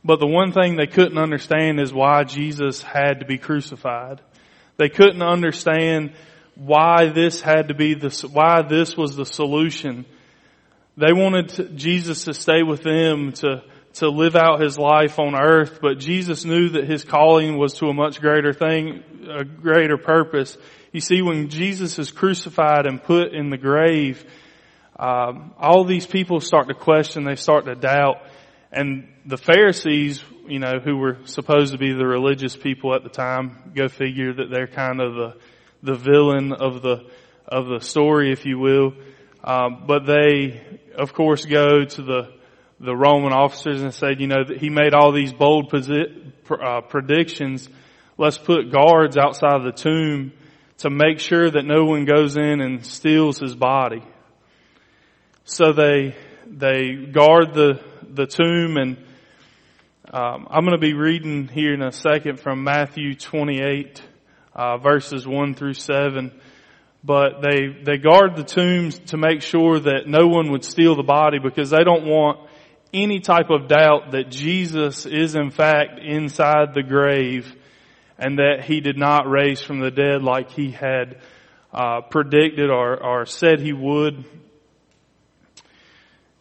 But 0.05 0.19
the 0.19 0.27
one 0.27 0.51
thing 0.51 0.75
they 0.75 0.85
couldn't 0.85 1.17
understand 1.17 1.79
is 1.79 1.91
why 1.91 2.25
Jesus 2.25 2.83
had 2.83 3.21
to 3.21 3.25
be 3.25 3.39
crucified. 3.39 4.21
They 4.77 4.87
couldn't 4.87 5.23
understand 5.23 6.13
why 6.53 7.07
this 7.07 7.41
had 7.41 7.69
to 7.69 7.73
be 7.73 7.95
the, 7.95 8.11
why 8.31 8.61
this 8.61 8.95
was 8.95 9.15
the 9.15 9.25
solution. 9.25 10.05
They 10.95 11.11
wanted 11.11 11.49
to, 11.49 11.63
Jesus 11.69 12.25
to 12.25 12.35
stay 12.35 12.61
with 12.61 12.83
them 12.83 13.31
to, 13.33 13.63
to 13.93 14.09
live 14.09 14.35
out 14.35 14.61
his 14.61 14.77
life 14.77 15.17
on 15.17 15.33
earth, 15.35 15.79
but 15.81 15.97
Jesus 15.97 16.45
knew 16.45 16.69
that 16.69 16.87
his 16.87 17.03
calling 17.03 17.57
was 17.57 17.73
to 17.79 17.87
a 17.87 17.93
much 17.93 18.21
greater 18.21 18.53
thing, 18.53 19.03
a 19.27 19.43
greater 19.43 19.97
purpose. 19.97 20.55
You 20.91 21.01
see, 21.01 21.23
when 21.23 21.49
Jesus 21.49 21.97
is 21.97 22.11
crucified 22.11 22.85
and 22.85 23.01
put 23.01 23.33
in 23.33 23.49
the 23.49 23.57
grave, 23.57 24.23
um, 24.99 25.55
all 25.59 25.83
these 25.83 26.05
people 26.05 26.39
start 26.41 26.67
to 26.67 26.75
question, 26.75 27.23
they 27.23 27.35
start 27.35 27.65
to 27.65 27.73
doubt, 27.73 28.17
and 28.75 29.07
the 29.25 29.37
Pharisees, 29.37 30.23
you 30.47 30.59
know, 30.59 30.79
who 30.83 30.97
were 30.97 31.17
supposed 31.25 31.71
to 31.71 31.77
be 31.77 31.93
the 31.93 32.05
religious 32.05 32.55
people 32.55 32.93
at 32.93 33.03
the 33.03 33.09
time, 33.09 33.71
go 33.75 33.87
figure 33.87 34.33
that 34.33 34.49
they're 34.51 34.67
kind 34.67 35.01
of 35.01 35.15
the, 35.15 35.37
the 35.81 35.95
villain 35.95 36.53
of 36.53 36.81
the, 36.81 37.09
of 37.47 37.67
the 37.67 37.79
story, 37.79 38.31
if 38.31 38.45
you 38.45 38.59
will. 38.59 38.93
Um, 39.43 39.83
but 39.87 40.05
they 40.05 40.61
of 40.97 41.13
course, 41.13 41.45
go 41.45 41.85
to 41.85 42.01
the 42.01 42.33
the 42.79 42.95
Roman 42.95 43.31
officers 43.31 43.81
and 43.81 43.93
said, 43.93 44.19
you 44.19 44.27
know, 44.27 44.43
he 44.57 44.69
made 44.69 44.93
all 44.93 45.13
these 45.13 45.31
bold 45.31 45.71
posi- 45.71 46.33
uh, 46.51 46.81
predictions. 46.81 47.69
Let's 48.17 48.37
put 48.37 48.69
guards 48.69 49.17
outside 49.17 49.63
the 49.63 49.71
tomb 49.71 50.33
to 50.79 50.89
make 50.89 51.19
sure 51.19 51.49
that 51.49 51.63
no 51.63 51.85
one 51.85 52.03
goes 52.03 52.35
in 52.35 52.59
and 52.59 52.85
steals 52.85 53.39
his 53.39 53.55
body. 53.55 54.03
So 55.45 55.71
they 55.71 56.15
they 56.47 56.95
guard 57.11 57.53
the 57.53 57.81
the 58.13 58.25
tomb, 58.25 58.77
and 58.77 58.97
um, 60.11 60.47
I'm 60.49 60.63
going 60.65 60.71
to 60.71 60.77
be 60.77 60.93
reading 60.93 61.47
here 61.47 61.73
in 61.73 61.81
a 61.81 61.91
second 61.91 62.39
from 62.39 62.63
Matthew 62.63 63.15
28, 63.15 64.01
uh, 64.53 64.77
verses 64.77 65.27
one 65.27 65.53
through 65.53 65.73
seven 65.73 66.31
but 67.05 67.41
they, 67.41 67.67
they 67.83 67.97
guard 67.97 68.35
the 68.35 68.43
tombs 68.43 68.97
to 68.97 69.17
make 69.17 69.43
sure 69.43 69.79
that 69.79 70.07
no 70.07 70.25
one 70.25 70.51
would 70.51 70.65
steal 70.65 70.95
the 70.95 71.03
body 71.03 71.37
because 71.37 71.69
they 71.69 71.83
don't 71.83 72.05
want 72.05 72.49
any 72.91 73.19
type 73.19 73.51
of 73.51 73.67
doubt 73.67 74.11
that 74.11 74.31
Jesus 74.31 75.05
is 75.05 75.35
in 75.35 75.51
fact 75.51 75.99
inside 75.99 76.73
the 76.73 76.81
grave 76.81 77.53
and 78.17 78.39
that 78.39 78.63
he 78.63 78.81
did 78.81 78.97
not 78.97 79.29
raise 79.29 79.61
from 79.61 79.79
the 79.79 79.91
dead 79.91 80.23
like 80.23 80.49
he 80.49 80.71
had 80.71 81.21
uh, 81.71 82.01
predicted 82.09 82.71
or, 82.71 83.03
or 83.03 83.25
said 83.27 83.59
he 83.59 83.73
would. 83.73 84.25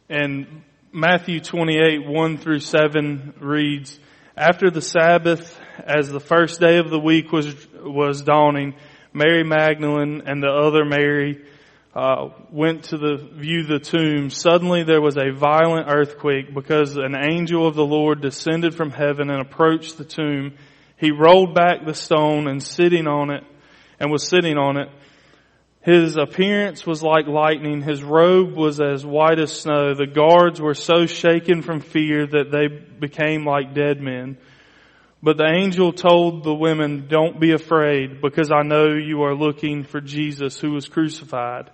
And 0.09 0.62
Matthew 0.96 1.40
28, 1.40 2.06
1 2.06 2.38
through 2.38 2.60
7 2.60 3.34
reads, 3.40 3.98
After 4.36 4.70
the 4.70 4.80
Sabbath, 4.80 5.60
as 5.84 6.08
the 6.08 6.20
first 6.20 6.60
day 6.60 6.78
of 6.78 6.88
the 6.88 7.00
week 7.00 7.32
was, 7.32 7.52
was 7.82 8.22
dawning, 8.22 8.74
Mary 9.12 9.42
Magdalene 9.42 10.22
and 10.24 10.40
the 10.40 10.46
other 10.46 10.84
Mary 10.84 11.44
uh, 11.96 12.28
went 12.48 12.84
to 12.84 12.98
the 12.98 13.16
view 13.16 13.64
the 13.64 13.80
tomb, 13.80 14.30
suddenly 14.30 14.84
there 14.84 15.00
was 15.00 15.16
a 15.16 15.32
violent 15.32 15.88
earthquake 15.90 16.54
because 16.54 16.96
an 16.96 17.16
angel 17.16 17.66
of 17.66 17.74
the 17.74 17.84
Lord 17.84 18.20
descended 18.20 18.76
from 18.76 18.92
heaven 18.92 19.30
and 19.30 19.40
approached 19.40 19.98
the 19.98 20.04
tomb. 20.04 20.54
He 20.96 21.10
rolled 21.10 21.56
back 21.56 21.84
the 21.84 21.94
stone 21.94 22.46
and 22.46 22.62
sitting 22.62 23.08
on 23.08 23.30
it, 23.30 23.42
and 23.98 24.12
was 24.12 24.28
sitting 24.28 24.56
on 24.56 24.76
it. 24.76 24.90
His 25.84 26.16
appearance 26.16 26.86
was 26.86 27.02
like 27.02 27.26
lightning. 27.26 27.82
His 27.82 28.02
robe 28.02 28.56
was 28.56 28.80
as 28.80 29.04
white 29.04 29.38
as 29.38 29.52
snow. 29.52 29.94
The 29.94 30.06
guards 30.06 30.58
were 30.58 30.72
so 30.72 31.04
shaken 31.04 31.60
from 31.60 31.80
fear 31.80 32.26
that 32.26 32.50
they 32.50 32.68
became 32.68 33.44
like 33.44 33.74
dead 33.74 34.00
men. 34.00 34.38
But 35.22 35.36
the 35.36 35.46
angel 35.46 35.92
told 35.92 36.42
the 36.42 36.54
women, 36.54 37.06
don't 37.08 37.38
be 37.38 37.52
afraid 37.52 38.22
because 38.22 38.50
I 38.50 38.62
know 38.62 38.94
you 38.94 39.24
are 39.24 39.34
looking 39.34 39.84
for 39.84 40.00
Jesus 40.00 40.58
who 40.58 40.72
was 40.72 40.88
crucified. 40.88 41.70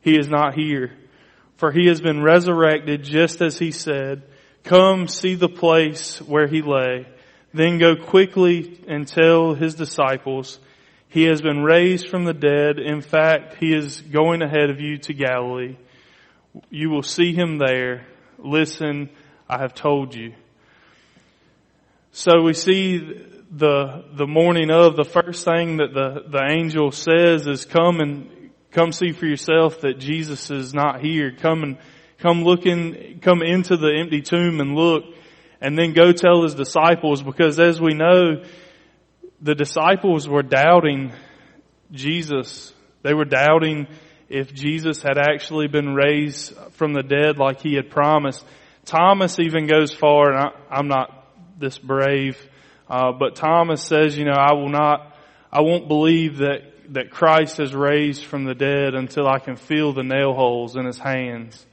He 0.00 0.18
is 0.18 0.28
not 0.28 0.54
here. 0.54 0.92
For 1.56 1.70
he 1.70 1.88
has 1.88 2.00
been 2.00 2.22
resurrected 2.22 3.04
just 3.04 3.42
as 3.42 3.58
he 3.58 3.70
said. 3.70 4.22
Come 4.64 5.08
see 5.08 5.34
the 5.34 5.48
place 5.50 6.22
where 6.22 6.46
he 6.46 6.62
lay. 6.62 7.06
Then 7.52 7.78
go 7.78 7.96
quickly 7.96 8.82
and 8.88 9.06
tell 9.06 9.54
his 9.54 9.74
disciples, 9.74 10.58
he 11.12 11.24
has 11.24 11.40
been 11.40 11.62
raised 11.62 12.08
from 12.08 12.24
the 12.24 12.34
dead. 12.34 12.78
In 12.78 13.00
fact, 13.00 13.56
he 13.60 13.74
is 13.74 14.00
going 14.00 14.42
ahead 14.42 14.70
of 14.70 14.80
you 14.80 14.98
to 14.98 15.14
Galilee. 15.14 15.76
You 16.70 16.90
will 16.90 17.02
see 17.02 17.32
him 17.32 17.58
there. 17.58 18.06
Listen, 18.38 19.10
I 19.48 19.58
have 19.60 19.74
told 19.74 20.14
you. 20.14 20.34
So 22.12 22.42
we 22.42 22.52
see 22.54 22.98
the, 23.50 24.04
the 24.12 24.26
morning 24.26 24.70
of, 24.70 24.96
the 24.96 25.04
first 25.04 25.44
thing 25.44 25.78
that 25.78 25.94
the, 25.94 26.24
the 26.28 26.44
angel 26.50 26.90
says 26.90 27.46
is 27.46 27.64
come 27.64 28.00
and 28.00 28.42
Come 28.72 28.90
see 28.90 29.12
for 29.12 29.26
yourself 29.26 29.82
that 29.82 29.98
Jesus 29.98 30.50
is 30.50 30.72
not 30.72 31.02
here. 31.02 31.30
Come 31.30 31.62
and 31.62 31.76
come 32.18 32.42
look 32.42 32.64
in, 32.64 33.20
come 33.20 33.42
into 33.42 33.76
the 33.76 33.94
empty 34.00 34.22
tomb 34.22 34.60
and 34.60 34.74
look 34.74 35.04
and 35.60 35.78
then 35.78 35.92
go 35.92 36.12
tell 36.12 36.42
his 36.42 36.54
disciples 36.54 37.22
because 37.22 37.60
as 37.60 37.80
we 37.80 37.92
know, 37.92 38.42
the 39.42 39.54
disciples 39.54 40.28
were 40.28 40.42
doubting 40.42 41.12
Jesus. 41.90 42.72
They 43.02 43.12
were 43.12 43.24
doubting 43.24 43.88
if 44.28 44.54
Jesus 44.54 45.02
had 45.02 45.18
actually 45.18 45.66
been 45.66 45.94
raised 45.94 46.56
from 46.72 46.94
the 46.94 47.02
dead 47.02 47.38
like 47.38 47.60
he 47.60 47.74
had 47.74 47.90
promised. 47.90 48.44
Thomas 48.84 49.38
even 49.38 49.66
goes 49.66 49.92
far, 49.92 50.32
and 50.32 50.54
I, 50.70 50.78
am 50.78 50.88
not 50.88 51.26
this 51.58 51.78
brave, 51.78 52.38
uh, 52.88 53.12
but 53.12 53.36
Thomas 53.36 53.82
says, 53.82 54.16
you 54.16 54.24
know, 54.24 54.36
I 54.36 54.54
will 54.54 54.70
not, 54.70 55.16
I 55.52 55.60
won't 55.60 55.88
believe 55.88 56.38
that 56.38 56.72
that 56.92 57.10
Christ 57.10 57.56
has 57.56 57.74
raised 57.74 58.24
from 58.24 58.44
the 58.44 58.54
dead 58.54 58.94
until 58.94 59.26
I 59.26 59.38
can 59.38 59.56
feel 59.56 59.92
the 59.92 60.02
nail 60.02 60.34
holes 60.34 60.76
in 60.76 60.84
his 60.84 60.98
hands 60.98 61.64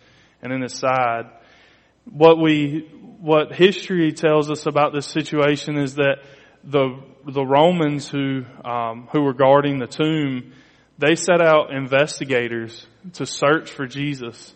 and 0.42 0.54
in 0.54 0.62
his 0.62 0.74
side. 0.74 1.26
What 2.06 2.40
we, 2.40 2.88
what 3.20 3.54
history 3.54 4.14
tells 4.14 4.50
us 4.50 4.66
about 4.66 4.94
this 4.94 5.08
situation 5.08 5.78
is 5.78 5.96
that 5.96 6.20
the, 6.70 7.00
the 7.26 7.46
Romans 7.46 8.08
who, 8.10 8.44
um, 8.64 9.08
who 9.12 9.22
were 9.22 9.34
guarding 9.34 9.80
the 9.80 9.88
tomb, 9.88 10.54
they 10.98 11.16
set 11.16 11.42
out 11.42 11.72
investigators 11.72 12.86
to 13.14 13.26
search 13.26 13.72
for 13.72 13.88
Jesus. 13.88 14.54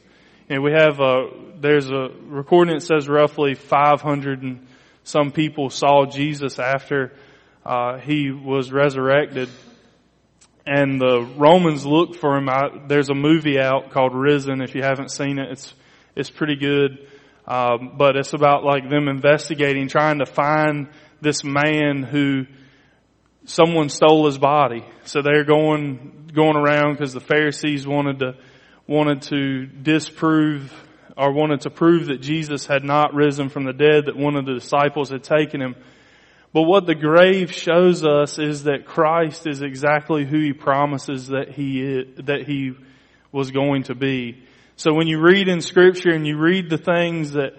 And 0.49 0.63
we 0.63 0.71
have 0.71 0.99
a, 0.99 1.29
there's 1.59 1.89
a 1.89 2.09
recording 2.25 2.75
that 2.75 2.81
says 2.81 3.07
roughly 3.07 3.55
500 3.55 4.43
and 4.43 4.67
some 5.03 5.31
people 5.31 5.69
saw 5.69 6.05
Jesus 6.05 6.59
after 6.59 7.13
uh, 7.65 7.97
he 7.99 8.31
was 8.31 8.71
resurrected 8.71 9.49
and 10.65 10.99
the 10.99 11.21
Romans 11.37 11.85
looked 11.85 12.15
for 12.15 12.37
him. 12.37 12.49
I, 12.49 12.69
there's 12.87 13.09
a 13.09 13.15
movie 13.15 13.59
out 13.59 13.91
called 13.91 14.15
Risen. 14.15 14.61
If 14.61 14.75
you 14.75 14.81
haven't 14.81 15.11
seen 15.11 15.39
it, 15.39 15.51
it's 15.51 15.73
it's 16.15 16.29
pretty 16.29 16.55
good. 16.55 17.07
Um, 17.45 17.95
but 17.97 18.15
it's 18.15 18.33
about 18.33 18.63
like 18.63 18.89
them 18.89 19.09
investigating, 19.09 19.89
trying 19.89 20.19
to 20.19 20.25
find 20.25 20.87
this 21.23 21.43
man 21.43 22.03
who 22.03 22.45
someone 23.45 23.89
stole 23.89 24.25
his 24.25 24.37
body. 24.37 24.85
So 25.05 25.21
they're 25.21 25.45
going 25.45 26.31
going 26.33 26.55
around 26.55 26.93
because 26.93 27.13
the 27.13 27.19
Pharisees 27.19 27.87
wanted 27.87 28.19
to 28.19 28.35
wanted 28.87 29.21
to 29.23 29.65
disprove 29.65 30.71
or 31.15 31.31
wanted 31.31 31.61
to 31.61 31.69
prove 31.69 32.07
that 32.07 32.21
Jesus 32.21 32.65
had 32.65 32.83
not 32.83 33.13
risen 33.13 33.49
from 33.49 33.65
the 33.65 33.73
dead, 33.73 34.05
that 34.05 34.17
one 34.17 34.35
of 34.35 34.45
the 34.45 34.53
disciples 34.53 35.09
had 35.09 35.23
taken 35.23 35.61
him. 35.61 35.75
But 36.53 36.63
what 36.63 36.85
the 36.85 36.95
grave 36.95 37.51
shows 37.51 38.03
us 38.03 38.39
is 38.39 38.63
that 38.63 38.85
Christ 38.85 39.47
is 39.47 39.61
exactly 39.61 40.25
who 40.25 40.39
he 40.39 40.53
promises 40.53 41.27
that 41.27 41.49
he 41.49 41.81
is, 41.81 42.25
that 42.25 42.47
he 42.47 42.73
was 43.31 43.51
going 43.51 43.83
to 43.83 43.95
be. 43.95 44.43
So 44.75 44.93
when 44.93 45.07
you 45.07 45.19
read 45.21 45.47
in 45.47 45.61
scripture 45.61 46.11
and 46.11 46.25
you 46.25 46.37
read 46.37 46.69
the 46.69 46.77
things 46.77 47.33
that, 47.33 47.53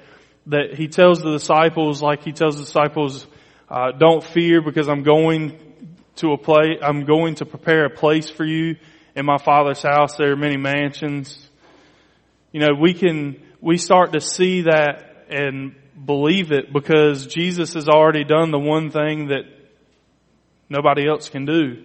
that 0.46 0.74
he 0.74 0.88
tells 0.88 1.20
the 1.20 1.32
disciples, 1.32 2.02
like 2.02 2.24
he 2.24 2.32
tells 2.32 2.56
the 2.56 2.64
disciples, 2.64 3.26
uh, 3.74 3.90
don't 3.90 4.22
fear 4.22 4.62
because 4.62 4.88
I'm 4.88 5.02
going 5.02 5.58
to 6.16 6.30
a 6.30 6.38
place, 6.38 6.78
I'm 6.80 7.04
going 7.04 7.34
to 7.36 7.44
prepare 7.44 7.86
a 7.86 7.90
place 7.90 8.30
for 8.30 8.44
you 8.44 8.76
in 9.16 9.26
my 9.26 9.38
father's 9.38 9.82
house. 9.82 10.16
There 10.16 10.30
are 10.30 10.36
many 10.36 10.56
mansions. 10.56 11.36
You 12.52 12.60
know, 12.60 12.68
we 12.80 12.94
can, 12.94 13.42
we 13.60 13.78
start 13.78 14.12
to 14.12 14.20
see 14.20 14.62
that 14.62 15.26
and 15.28 15.74
believe 16.06 16.52
it 16.52 16.72
because 16.72 17.26
Jesus 17.26 17.74
has 17.74 17.88
already 17.88 18.22
done 18.22 18.52
the 18.52 18.60
one 18.60 18.92
thing 18.92 19.28
that 19.28 19.42
nobody 20.68 21.08
else 21.08 21.28
can 21.28 21.44
do. 21.44 21.84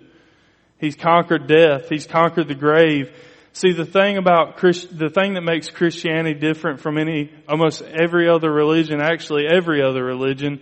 He's 0.78 0.96
conquered 0.96 1.48
death. 1.48 1.90
He's 1.90 2.06
conquered 2.06 2.50
the 2.50 2.56
grave. 2.56 3.12
See, 3.54 3.74
the 3.74 3.84
thing 3.84 4.18
about 4.18 4.58
Christ, 4.58 4.96
the 4.96 5.10
thing 5.10 5.34
that 5.34 5.42
makes 5.42 5.72
Christianity 5.72 6.40
different 6.40 6.82
from 6.82 7.00
any, 7.00 7.32
almost 7.48 7.82
every 7.82 8.30
other 8.30 8.52
religion, 8.52 9.02
actually 9.02 9.46
every 9.52 9.82
other 9.82 10.04
religion, 10.04 10.62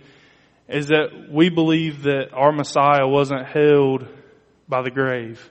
is 0.68 0.88
that 0.88 1.28
we 1.30 1.48
believe 1.48 2.02
that 2.02 2.28
our 2.32 2.52
Messiah 2.52 3.06
wasn't 3.06 3.46
held 3.46 4.06
by 4.68 4.82
the 4.82 4.90
grave. 4.90 5.50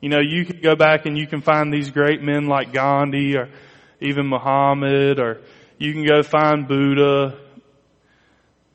You 0.00 0.10
know, 0.10 0.20
you 0.20 0.44
can 0.44 0.60
go 0.60 0.76
back 0.76 1.06
and 1.06 1.16
you 1.16 1.26
can 1.26 1.40
find 1.40 1.72
these 1.72 1.90
great 1.90 2.22
men 2.22 2.46
like 2.46 2.72
Gandhi 2.72 3.36
or 3.36 3.48
even 4.00 4.26
Muhammad 4.28 5.18
or 5.18 5.40
you 5.78 5.92
can 5.92 6.04
go 6.04 6.22
find 6.22 6.68
Buddha. 6.68 7.38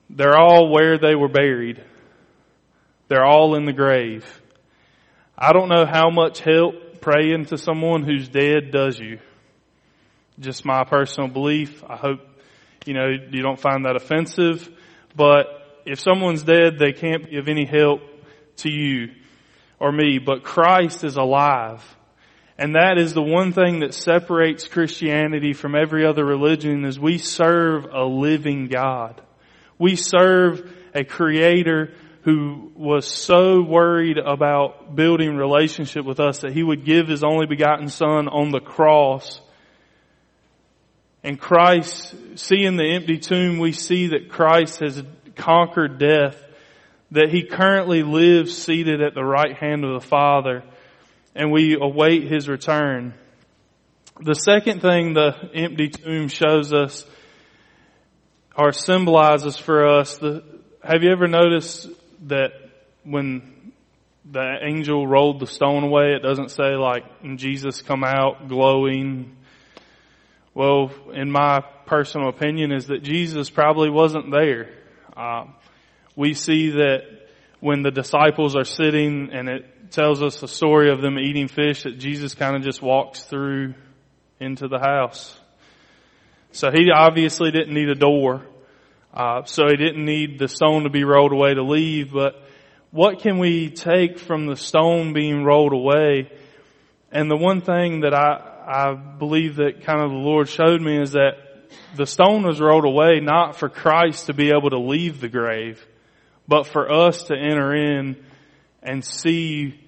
They're 0.10 0.38
all 0.38 0.72
where 0.72 0.98
they 0.98 1.16
were 1.16 1.30
buried. 1.30 1.84
They're 3.08 3.26
all 3.26 3.56
in 3.56 3.66
the 3.66 3.74
grave. 3.74 4.26
I 5.38 5.54
don't 5.54 5.70
know 5.70 5.86
how 5.86 6.10
much 6.10 6.40
help 6.40 7.02
praying 7.02 7.46
to 7.46 7.58
someone 7.58 8.04
who's 8.04 8.28
dead 8.28 8.72
does 8.72 8.98
you. 8.98 9.20
Just 10.40 10.66
my 10.66 10.84
personal 10.84 11.30
belief. 11.30 11.84
I 11.88 11.96
hope, 11.96 12.22
you 12.86 12.94
know, 12.94 13.10
you 13.10 13.42
don't 13.42 13.60
find 13.60 13.86
that 13.86 13.96
offensive. 13.96 14.70
But 15.16 15.46
if 15.86 16.00
someone's 16.00 16.44
dead, 16.44 16.80
they 16.80 16.94
can't 16.94 17.30
give 17.30 17.48
any 17.48 17.66
help 17.66 18.02
to 18.58 18.70
you 18.70 19.10
or 19.80 19.92
me. 19.92 20.20
But 20.20 20.44
Christ 20.44 21.04
is 21.04 21.18
alive. 21.18 21.84
And 22.58 22.76
that 22.76 22.98
is 22.98 23.14
the 23.14 23.22
one 23.22 23.52
thing 23.52 23.80
that 23.80 23.94
separates 23.94 24.68
Christianity 24.68 25.54
from 25.54 25.76
every 25.76 26.06
other 26.06 26.24
religion 26.24 26.86
is 26.86 27.00
we 27.00 27.18
serve 27.18 27.86
a 27.86 28.04
living 28.04 28.68
God. 28.68 29.22
We 29.80 29.96
serve 29.96 30.72
a 30.94 31.04
creator 31.04 31.94
who 32.22 32.72
was 32.76 33.06
so 33.06 33.62
worried 33.62 34.18
about 34.18 34.96
building 34.96 35.36
relationship 35.36 36.06
with 36.06 36.20
us 36.20 36.40
that 36.40 36.54
he 36.54 36.64
would 36.64 36.86
give 36.86 37.08
his 37.08 37.24
only 37.24 37.48
begotten 37.48 37.90
son 37.90 38.30
on 38.30 38.52
the 38.52 38.62
cross 38.62 39.42
And 41.24 41.40
Christ, 41.40 42.14
seeing 42.36 42.76
the 42.76 42.96
empty 42.96 43.18
tomb, 43.18 43.60
we 43.60 43.72
see 43.72 44.08
that 44.08 44.30
Christ 44.30 44.80
has 44.82 45.02
conquered 45.36 45.98
death, 45.98 46.36
that 47.12 47.30
he 47.30 47.44
currently 47.44 48.04
lives 48.04 48.58
seated 48.58 49.02
at 49.02 49.14
the 49.14 49.24
right 49.24 49.56
hand 49.56 49.86
of 49.86 50.02
the 50.02 50.08
Father, 50.08 50.64
and 51.34 51.52
we 51.52 51.78
await 51.80 52.30
his 52.30 52.50
return. 52.50 53.14
The 54.20 54.36
second 54.36 54.82
thing 54.82 55.14
the 55.14 55.34
empty 55.54 55.90
tomb 55.90 56.28
shows 56.28 56.74
us 56.74 57.06
or 58.56 58.72
symbolizes 58.72 59.58
for 59.58 59.88
us, 59.88 60.18
the, 60.18 60.44
have 60.84 61.04
you 61.04 61.12
ever 61.12 61.28
noticed 61.28 61.90
that 62.28 62.52
when 63.04 63.72
the 64.30 64.58
angel 64.62 65.08
rolled 65.08 65.40
the 65.40 65.48
stone 65.48 65.84
away, 65.84 66.14
it 66.14 66.22
doesn't 66.22 66.50
say 66.50 66.76
like 66.76 67.04
Jesus 67.36 67.82
come 67.82 68.04
out 68.04 68.48
glowing. 68.48 69.36
Well, 70.56 70.92
in 71.14 71.32
my 71.32 71.62
personal 71.86 72.30
opinion 72.30 72.72
is 72.72 72.88
that 72.88 73.02
Jesus 73.02 73.50
probably 73.50 73.90
wasn't 73.90 74.32
there. 74.32 74.70
Uh, 75.18 75.46
we 76.16 76.36
see 76.36 76.72
that 76.72 77.02
when 77.60 77.82
the 77.82 77.92
disciples 77.92 78.56
are 78.56 78.64
sitting 78.64 79.30
and 79.32 79.50
it 79.50 79.92
tells 79.92 80.22
us 80.22 80.44
a 80.44 80.48
story 80.48 80.92
of 80.92 81.02
them 81.02 81.18
eating 81.18 81.48
fish 81.48 81.84
that 81.84 81.98
Jesus 81.98 82.36
kind 82.36 82.56
of 82.56 82.62
just 82.62 82.82
walks 82.82 83.24
through 83.24 83.74
into 84.40 84.68
the 84.68 84.80
house. 84.80 85.36
So 86.52 86.70
he 86.72 86.92
obviously 86.94 87.50
didn't 87.50 87.74
need 87.74 87.90
a 87.90 87.96
door. 87.96 88.46
Uh, 89.14 89.44
so 89.46 89.68
he 89.68 89.76
didn't 89.76 90.06
need 90.06 90.40
the 90.40 90.48
stone 90.48 90.84
to 90.84 90.90
be 90.90 91.04
rolled 91.04 91.32
away 91.32 91.54
to 91.54 91.64
leave, 91.64 92.12
but 92.12 92.44
what 92.92 93.20
can 93.22 93.40
we 93.40 93.70
take 93.70 94.20
from 94.20 94.46
the 94.46 94.56
stone 94.56 95.14
being 95.14 95.44
rolled 95.44 95.74
away? 95.74 96.32
And 97.12 97.30
the 97.30 97.38
one 97.38 97.62
thing 97.62 98.02
that 98.02 98.14
I, 98.14 98.53
I 98.68 98.94
believe 98.94 99.58
that 99.58 99.84
kind 99.84 100.02
of 100.02 100.12
the 100.12 100.18
Lord 100.18 100.50
showed 100.50 100.82
me 100.82 101.02
is 101.02 101.12
that 101.12 101.34
the 101.96 102.06
stone 102.06 102.44
was 102.44 102.60
rolled 102.60 102.86
away 102.86 103.20
not 103.20 103.58
for 103.58 103.70
Christ 103.70 104.28
to 104.28 104.34
be 104.34 104.50
able 104.50 104.70
to 104.70 104.80
leave 104.80 105.22
the 105.22 105.30
grave, 105.30 105.86
but 106.48 106.68
for 106.68 106.92
us 106.92 107.24
to 107.26 107.36
enter 107.36 107.74
in 107.74 108.24
and 108.82 109.04
see 109.04 109.80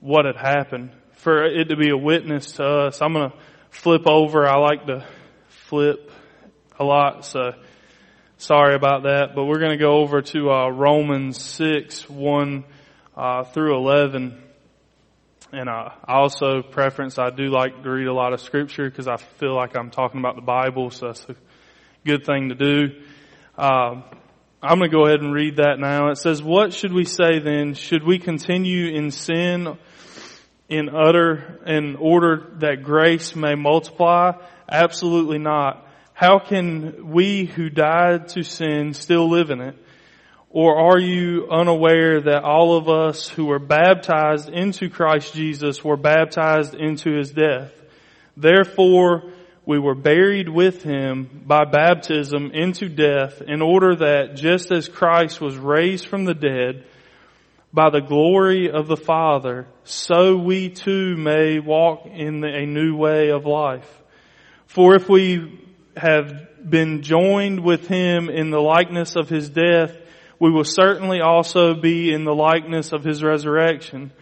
what 0.00 0.24
had 0.24 0.36
happened. 0.36 0.90
For 1.14 1.44
it 1.44 1.68
to 1.70 1.76
be 1.76 1.90
a 1.90 1.96
witness 1.96 2.52
to 2.52 2.64
us. 2.64 3.00
I'm 3.00 3.12
gonna 3.12 3.32
flip 3.70 4.06
over. 4.06 4.46
I 4.46 4.58
like 4.58 4.86
to 4.86 5.06
flip 5.48 6.10
a 6.78 6.84
lot, 6.84 7.24
so 7.24 7.52
Sorry 8.38 8.74
about 8.74 9.04
that, 9.04 9.34
but 9.34 9.46
we're 9.46 9.58
going 9.58 9.78
to 9.78 9.82
go 9.82 9.94
over 9.94 10.20
to 10.20 10.50
uh, 10.50 10.68
Romans 10.68 11.40
6, 11.40 12.06
1 12.10 12.64
uh, 13.16 13.44
through 13.44 13.74
11. 13.78 14.42
And 15.52 15.68
uh, 15.68 15.90
I 16.04 16.14
also 16.14 16.60
preference, 16.62 17.18
I 17.18 17.30
do 17.30 17.44
like 17.44 17.82
to 17.82 17.90
read 17.90 18.08
a 18.08 18.12
lot 18.12 18.32
of 18.32 18.40
scripture 18.40 18.90
because 18.90 19.06
I 19.06 19.16
feel 19.16 19.54
like 19.54 19.76
I'm 19.76 19.90
talking 19.90 20.18
about 20.18 20.34
the 20.34 20.42
Bible, 20.42 20.90
so 20.90 21.06
that's 21.06 21.24
a 21.28 21.36
good 22.04 22.26
thing 22.26 22.48
to 22.48 22.56
do. 22.56 23.02
Um, 23.56 24.02
I'm 24.60 24.78
going 24.78 24.90
to 24.90 24.96
go 24.96 25.06
ahead 25.06 25.20
and 25.20 25.32
read 25.32 25.56
that 25.56 25.78
now. 25.78 26.08
It 26.08 26.16
says, 26.16 26.42
what 26.42 26.72
should 26.72 26.92
we 26.92 27.04
say 27.04 27.38
then? 27.38 27.74
Should 27.74 28.02
we 28.02 28.18
continue 28.18 28.88
in 28.96 29.12
sin 29.12 29.78
in 30.68 30.88
utter, 30.88 31.60
in 31.64 31.94
order 31.94 32.52
that 32.58 32.82
grace 32.82 33.36
may 33.36 33.54
multiply? 33.54 34.32
Absolutely 34.68 35.38
not. 35.38 35.86
How 36.12 36.40
can 36.40 37.12
we 37.12 37.44
who 37.44 37.70
died 37.70 38.28
to 38.30 38.42
sin 38.42 38.94
still 38.94 39.30
live 39.30 39.50
in 39.50 39.60
it? 39.60 39.76
Or 40.56 40.78
are 40.78 40.98
you 40.98 41.48
unaware 41.50 42.18
that 42.18 42.42
all 42.42 42.78
of 42.78 42.88
us 42.88 43.28
who 43.28 43.44
were 43.44 43.58
baptized 43.58 44.48
into 44.48 44.88
Christ 44.88 45.34
Jesus 45.34 45.84
were 45.84 45.98
baptized 45.98 46.74
into 46.74 47.12
his 47.14 47.30
death? 47.30 47.74
Therefore, 48.38 49.24
we 49.66 49.78
were 49.78 49.94
buried 49.94 50.48
with 50.48 50.82
him 50.82 51.42
by 51.44 51.66
baptism 51.66 52.52
into 52.52 52.88
death 52.88 53.42
in 53.42 53.60
order 53.60 53.96
that 53.96 54.36
just 54.36 54.72
as 54.72 54.88
Christ 54.88 55.42
was 55.42 55.58
raised 55.58 56.06
from 56.06 56.24
the 56.24 56.32
dead 56.32 56.86
by 57.70 57.90
the 57.90 58.00
glory 58.00 58.70
of 58.70 58.86
the 58.86 58.96
Father, 58.96 59.66
so 59.84 60.38
we 60.38 60.70
too 60.70 61.18
may 61.18 61.58
walk 61.58 62.06
in 62.06 62.42
a 62.42 62.64
new 62.64 62.96
way 62.96 63.28
of 63.28 63.44
life. 63.44 64.02
For 64.68 64.94
if 64.94 65.06
we 65.06 65.60
have 65.98 66.48
been 66.66 67.02
joined 67.02 67.60
with 67.60 67.88
him 67.88 68.30
in 68.30 68.48
the 68.48 68.62
likeness 68.62 69.16
of 69.16 69.28
his 69.28 69.50
death, 69.50 69.94
we 70.38 70.50
will 70.50 70.64
certainly 70.64 71.20
also 71.20 71.74
be 71.74 72.12
in 72.12 72.24
the 72.24 72.34
likeness 72.34 72.92
of 72.92 73.04
his 73.04 73.22
resurrection. 73.22 74.12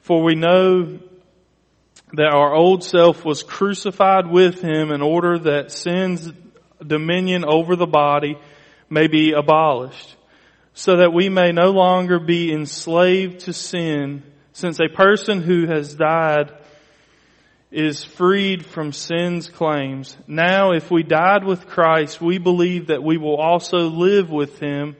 For 0.00 0.22
we 0.22 0.34
know 0.34 0.98
that 2.12 2.32
our 2.32 2.54
old 2.54 2.82
self 2.82 3.24
was 3.24 3.42
crucified 3.42 4.26
with 4.26 4.60
him 4.60 4.90
in 4.90 5.02
order 5.02 5.38
that 5.38 5.70
sin's 5.70 6.32
dominion 6.84 7.44
over 7.44 7.76
the 7.76 7.86
body 7.86 8.36
may 8.88 9.06
be 9.06 9.32
abolished, 9.32 10.16
so 10.74 10.96
that 10.96 11.12
we 11.12 11.28
may 11.28 11.52
no 11.52 11.70
longer 11.70 12.18
be 12.18 12.52
enslaved 12.52 13.40
to 13.40 13.52
sin, 13.52 14.24
since 14.52 14.80
a 14.80 14.88
person 14.88 15.40
who 15.42 15.66
has 15.66 15.94
died 15.94 16.52
is 17.70 18.02
freed 18.02 18.66
from 18.66 18.92
sin's 18.92 19.48
claims. 19.48 20.16
Now 20.26 20.72
if 20.72 20.90
we 20.90 21.04
died 21.04 21.44
with 21.44 21.68
Christ, 21.68 22.20
we 22.20 22.38
believe 22.38 22.88
that 22.88 23.04
we 23.04 23.16
will 23.16 23.36
also 23.36 23.88
live 23.88 24.30
with 24.30 24.58
Him 24.58 24.96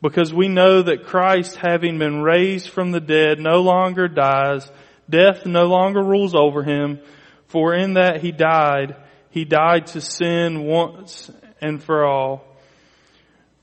because 0.00 0.32
we 0.32 0.48
know 0.48 0.82
that 0.82 1.04
Christ 1.04 1.56
having 1.56 1.98
been 1.98 2.22
raised 2.22 2.70
from 2.70 2.92
the 2.92 3.00
dead 3.00 3.40
no 3.40 3.62
longer 3.62 4.06
dies. 4.08 4.70
Death 5.10 5.44
no 5.46 5.66
longer 5.66 6.02
rules 6.02 6.34
over 6.34 6.62
Him. 6.62 7.00
For 7.48 7.74
in 7.74 7.94
that 7.94 8.20
He 8.20 8.30
died, 8.30 8.96
He 9.30 9.44
died 9.44 9.88
to 9.88 10.00
sin 10.00 10.64
once 10.64 11.30
and 11.60 11.82
for 11.82 12.04
all. 12.04 12.44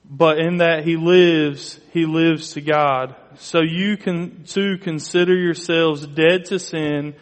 But 0.04 0.40
in 0.40 0.58
that 0.58 0.84
He 0.84 0.98
lives, 0.98 1.80
He 1.92 2.06
lives 2.06 2.54
to 2.54 2.62
God. 2.62 3.16
So 3.38 3.62
you 3.62 3.98
can 3.98 4.44
too 4.44 4.78
consider 4.78 5.36
yourselves 5.36 6.06
dead 6.06 6.46
to 6.46 6.60
sin 6.60 7.16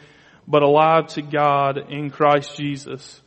but 0.48 0.64
alive 0.64 1.08
to 1.08 1.22
God 1.22 1.90
in 1.90 2.10
Christ 2.10 2.58
Jesus. 2.58 3.22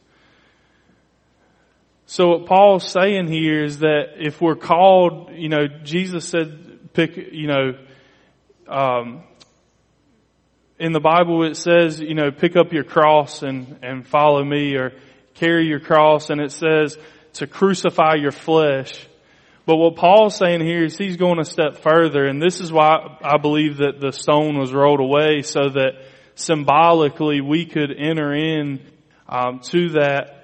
So 2.08 2.28
what 2.28 2.46
Paul's 2.46 2.88
saying 2.88 3.26
here 3.26 3.64
is 3.64 3.80
that 3.80 4.14
if 4.18 4.40
we're 4.40 4.54
called, 4.54 5.32
you 5.34 5.48
know, 5.48 5.66
Jesus 5.82 6.28
said, 6.28 6.92
pick, 6.92 7.16
you 7.16 7.48
know, 7.48 7.72
um, 8.68 9.24
in 10.78 10.92
the 10.92 11.00
Bible 11.00 11.44
it 11.44 11.56
says, 11.56 12.00
you 12.00 12.14
know, 12.14 12.30
pick 12.30 12.54
up 12.54 12.72
your 12.72 12.84
cross 12.84 13.42
and, 13.42 13.80
and 13.82 14.06
follow 14.06 14.44
me 14.44 14.76
or 14.76 14.92
carry 15.34 15.66
your 15.66 15.80
cross 15.80 16.30
and 16.30 16.40
it 16.40 16.52
says 16.52 16.96
to 17.34 17.48
crucify 17.48 18.14
your 18.14 18.30
flesh. 18.30 19.04
But 19.66 19.76
what 19.76 19.96
Paul's 19.96 20.36
saying 20.36 20.60
here 20.60 20.84
is 20.84 20.96
he's 20.96 21.16
going 21.16 21.40
a 21.40 21.44
step 21.44 21.78
further 21.78 22.24
and 22.24 22.40
this 22.40 22.60
is 22.60 22.70
why 22.70 23.18
I 23.20 23.38
believe 23.38 23.78
that 23.78 24.00
the 24.00 24.12
stone 24.12 24.58
was 24.58 24.72
rolled 24.72 25.00
away 25.00 25.42
so 25.42 25.70
that 25.70 26.04
symbolically 26.36 27.40
we 27.40 27.66
could 27.66 27.90
enter 27.90 28.32
in 28.32 28.80
um, 29.28 29.58
to 29.70 29.88
that 29.94 30.35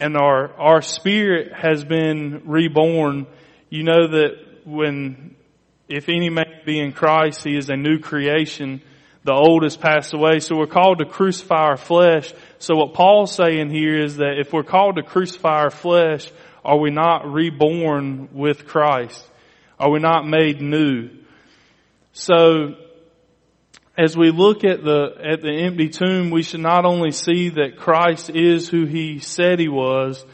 and 0.00 0.16
our 0.16 0.52
our 0.54 0.82
spirit 0.82 1.52
has 1.52 1.84
been 1.84 2.42
reborn. 2.44 3.26
You 3.70 3.82
know 3.82 4.08
that 4.08 4.30
when 4.64 5.36
if 5.88 6.08
any 6.08 6.30
man 6.30 6.46
be 6.64 6.80
in 6.80 6.92
christ 6.92 7.44
he 7.44 7.56
is 7.56 7.68
a 7.70 7.76
new 7.76 7.98
creation. 7.98 8.82
The 9.24 9.32
old 9.32 9.64
has 9.64 9.76
passed 9.76 10.14
away 10.14 10.38
so 10.38 10.56
we're 10.56 10.66
called 10.66 10.98
to 10.98 11.04
crucify 11.04 11.56
our 11.56 11.76
flesh. 11.76 12.32
So 12.58 12.76
what 12.76 12.94
paul's 12.94 13.34
saying 13.34 13.70
here 13.70 13.98
is 13.98 14.18
that 14.18 14.38
if 14.38 14.52
we're 14.52 14.62
called 14.62 14.96
to 14.96 15.02
crucify 15.02 15.62
our 15.62 15.70
flesh 15.70 16.30
are 16.64 16.78
we 16.78 16.90
not 16.90 17.32
reborn 17.32 18.28
with 18.32 18.66
christ? 18.66 19.24
Are 19.78 19.90
we 19.90 20.00
not 20.00 20.26
made 20.26 20.60
new? 20.60 21.10
So 22.12 22.74
as 23.96 24.16
we 24.16 24.30
look 24.30 24.64
at 24.64 24.84
the, 24.84 25.14
at 25.24 25.40
the 25.40 25.50
empty 25.50 25.88
tomb, 25.88 26.30
we 26.30 26.42
should 26.42 26.60
not 26.60 26.84
only 26.84 27.12
see 27.12 27.48
that 27.50 27.76
Christ 27.78 28.30
is 28.30 28.68
who 28.68 28.84
He 28.84 29.20
said 29.20 29.58
He 29.58 29.68
was 29.68 30.24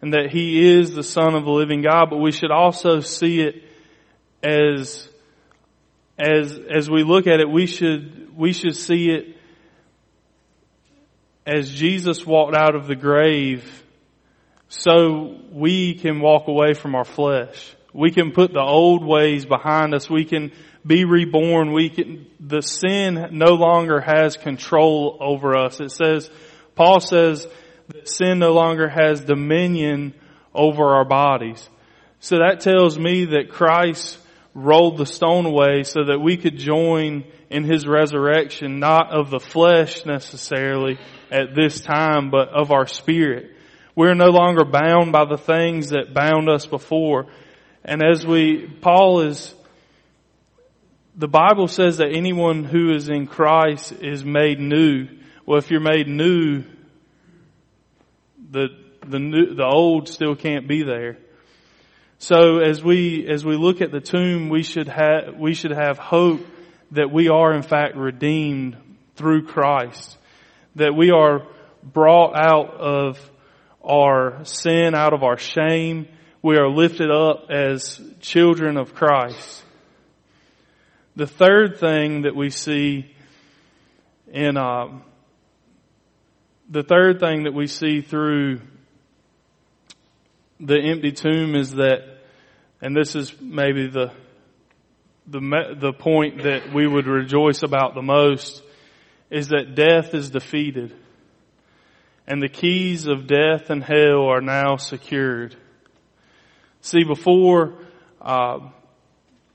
and 0.00 0.12
that 0.14 0.30
He 0.30 0.78
is 0.78 0.94
the 0.94 1.02
Son 1.02 1.34
of 1.34 1.44
the 1.44 1.50
living 1.50 1.82
God, 1.82 2.10
but 2.10 2.18
we 2.18 2.30
should 2.30 2.52
also 2.52 3.00
see 3.00 3.40
it 3.40 3.64
as, 4.42 5.08
as, 6.16 6.56
as 6.70 6.88
we 6.88 7.02
look 7.02 7.26
at 7.26 7.40
it, 7.40 7.50
we 7.50 7.66
should, 7.66 8.36
we 8.36 8.52
should 8.52 8.76
see 8.76 9.10
it 9.10 9.36
as 11.44 11.70
Jesus 11.70 12.24
walked 12.24 12.54
out 12.54 12.76
of 12.76 12.86
the 12.86 12.94
grave 12.94 13.82
so 14.68 15.40
we 15.50 15.94
can 15.94 16.20
walk 16.20 16.46
away 16.46 16.74
from 16.74 16.94
our 16.94 17.04
flesh. 17.04 17.74
We 17.92 18.10
can 18.10 18.32
put 18.32 18.52
the 18.52 18.60
old 18.60 19.04
ways 19.04 19.46
behind 19.46 19.94
us. 19.94 20.10
We 20.10 20.24
can 20.24 20.52
be 20.88 21.04
reborn. 21.04 21.72
We 21.72 21.90
can, 21.90 22.26
the 22.40 22.62
sin 22.62 23.28
no 23.32 23.54
longer 23.54 24.00
has 24.00 24.36
control 24.36 25.18
over 25.20 25.56
us. 25.56 25.80
It 25.80 25.92
says, 25.92 26.30
Paul 26.74 27.00
says 27.00 27.46
that 27.88 28.08
sin 28.08 28.38
no 28.38 28.52
longer 28.52 28.88
has 28.88 29.20
dominion 29.20 30.14
over 30.54 30.96
our 30.96 31.04
bodies. 31.04 31.68
So 32.20 32.38
that 32.38 32.60
tells 32.60 32.98
me 32.98 33.26
that 33.26 33.50
Christ 33.50 34.18
rolled 34.54 34.96
the 34.96 35.06
stone 35.06 35.46
away 35.46 35.84
so 35.84 36.04
that 36.04 36.18
we 36.18 36.36
could 36.36 36.56
join 36.56 37.24
in 37.50 37.64
his 37.64 37.86
resurrection, 37.86 38.80
not 38.80 39.10
of 39.10 39.30
the 39.30 39.38
flesh 39.38 40.04
necessarily 40.04 40.98
at 41.30 41.54
this 41.54 41.80
time, 41.80 42.30
but 42.30 42.48
of 42.48 42.72
our 42.72 42.86
spirit. 42.86 43.52
We're 43.94 44.14
no 44.14 44.30
longer 44.30 44.64
bound 44.64 45.12
by 45.12 45.26
the 45.26 45.36
things 45.36 45.90
that 45.90 46.14
bound 46.14 46.48
us 46.48 46.66
before. 46.66 47.26
And 47.84 48.02
as 48.02 48.26
we, 48.26 48.66
Paul 48.66 49.22
is, 49.22 49.54
the 51.18 51.28
Bible 51.28 51.66
says 51.66 51.96
that 51.96 52.12
anyone 52.12 52.62
who 52.62 52.94
is 52.94 53.08
in 53.08 53.26
Christ 53.26 53.92
is 53.92 54.24
made 54.24 54.60
new. 54.60 55.08
Well, 55.44 55.58
if 55.58 55.68
you're 55.68 55.80
made 55.80 56.06
new, 56.06 56.62
the, 58.50 58.68
the 59.04 59.18
new, 59.18 59.52
the 59.56 59.66
old 59.66 60.08
still 60.08 60.36
can't 60.36 60.68
be 60.68 60.84
there. 60.84 61.18
So 62.18 62.58
as 62.58 62.84
we, 62.84 63.26
as 63.28 63.44
we 63.44 63.56
look 63.56 63.80
at 63.80 63.90
the 63.90 64.00
tomb, 64.00 64.48
we 64.48 64.62
should 64.62 64.86
have, 64.86 65.34
we 65.36 65.54
should 65.54 65.72
have 65.72 65.98
hope 65.98 66.46
that 66.92 67.10
we 67.10 67.28
are 67.28 67.52
in 67.52 67.62
fact 67.62 67.96
redeemed 67.96 68.76
through 69.16 69.46
Christ. 69.46 70.16
That 70.76 70.94
we 70.94 71.10
are 71.10 71.48
brought 71.82 72.36
out 72.36 72.74
of 72.74 73.30
our 73.84 74.44
sin, 74.44 74.94
out 74.94 75.14
of 75.14 75.24
our 75.24 75.36
shame. 75.36 76.06
We 76.42 76.58
are 76.58 76.68
lifted 76.68 77.10
up 77.10 77.50
as 77.50 78.00
children 78.20 78.76
of 78.76 78.94
Christ. 78.94 79.64
The 81.18 81.26
third 81.26 81.80
thing 81.80 82.22
that 82.22 82.36
we 82.36 82.48
see 82.48 83.12
in, 84.32 84.56
uh, 84.56 85.00
the 86.70 86.84
third 86.84 87.18
thing 87.18 87.42
that 87.42 87.52
we 87.52 87.66
see 87.66 88.02
through 88.02 88.60
the 90.60 90.78
empty 90.78 91.10
tomb 91.10 91.56
is 91.56 91.72
that, 91.72 92.20
and 92.80 92.94
this 92.94 93.16
is 93.16 93.34
maybe 93.40 93.88
the, 93.88 94.12
the, 95.26 95.40
the 95.80 95.92
point 95.92 96.44
that 96.44 96.72
we 96.72 96.86
would 96.86 97.08
rejoice 97.08 97.64
about 97.64 97.96
the 97.96 98.02
most, 98.02 98.62
is 99.28 99.48
that 99.48 99.74
death 99.74 100.14
is 100.14 100.30
defeated. 100.30 100.94
And 102.28 102.40
the 102.40 102.48
keys 102.48 103.08
of 103.08 103.26
death 103.26 103.70
and 103.70 103.82
hell 103.82 104.28
are 104.28 104.40
now 104.40 104.76
secured. 104.76 105.56
See, 106.80 107.02
before, 107.02 107.76
uh, 108.20 108.70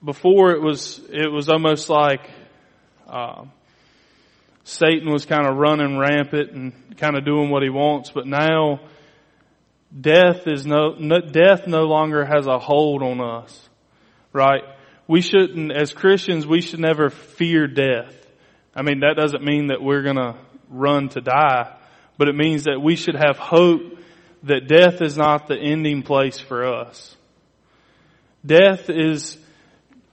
before 0.03 0.51
it 0.51 0.61
was, 0.61 0.99
it 1.09 1.31
was 1.31 1.49
almost 1.49 1.89
like, 1.89 2.29
uh, 3.07 3.45
Satan 4.65 5.11
was 5.11 5.25
kind 5.25 5.45
of 5.45 5.57
running 5.57 5.97
rampant 5.97 6.51
and 6.51 6.97
kind 6.97 7.17
of 7.17 7.25
doing 7.25 7.49
what 7.49 7.63
he 7.63 7.69
wants, 7.69 8.11
but 8.11 8.25
now 8.25 8.79
death 9.99 10.47
is 10.47 10.65
no, 10.65 10.95
no, 10.97 11.19
death 11.19 11.67
no 11.67 11.83
longer 11.83 12.25
has 12.25 12.47
a 12.47 12.59
hold 12.59 13.03
on 13.03 13.21
us, 13.21 13.69
right? 14.31 14.63
We 15.07 15.21
shouldn't, 15.21 15.71
as 15.71 15.93
Christians, 15.93 16.47
we 16.47 16.61
should 16.61 16.79
never 16.79 17.09
fear 17.09 17.67
death. 17.67 18.15
I 18.75 18.81
mean, 18.81 19.01
that 19.01 19.15
doesn't 19.17 19.43
mean 19.43 19.67
that 19.67 19.81
we're 19.81 20.01
gonna 20.01 20.37
run 20.69 21.09
to 21.09 21.21
die, 21.21 21.75
but 22.17 22.29
it 22.29 22.35
means 22.35 22.63
that 22.63 22.79
we 22.81 22.95
should 22.95 23.15
have 23.15 23.37
hope 23.37 23.81
that 24.43 24.67
death 24.67 25.01
is 25.01 25.17
not 25.17 25.47
the 25.47 25.57
ending 25.57 26.03
place 26.03 26.39
for 26.39 26.65
us. 26.65 27.15
Death 28.45 28.89
is, 28.89 29.37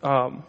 um, 0.02 0.44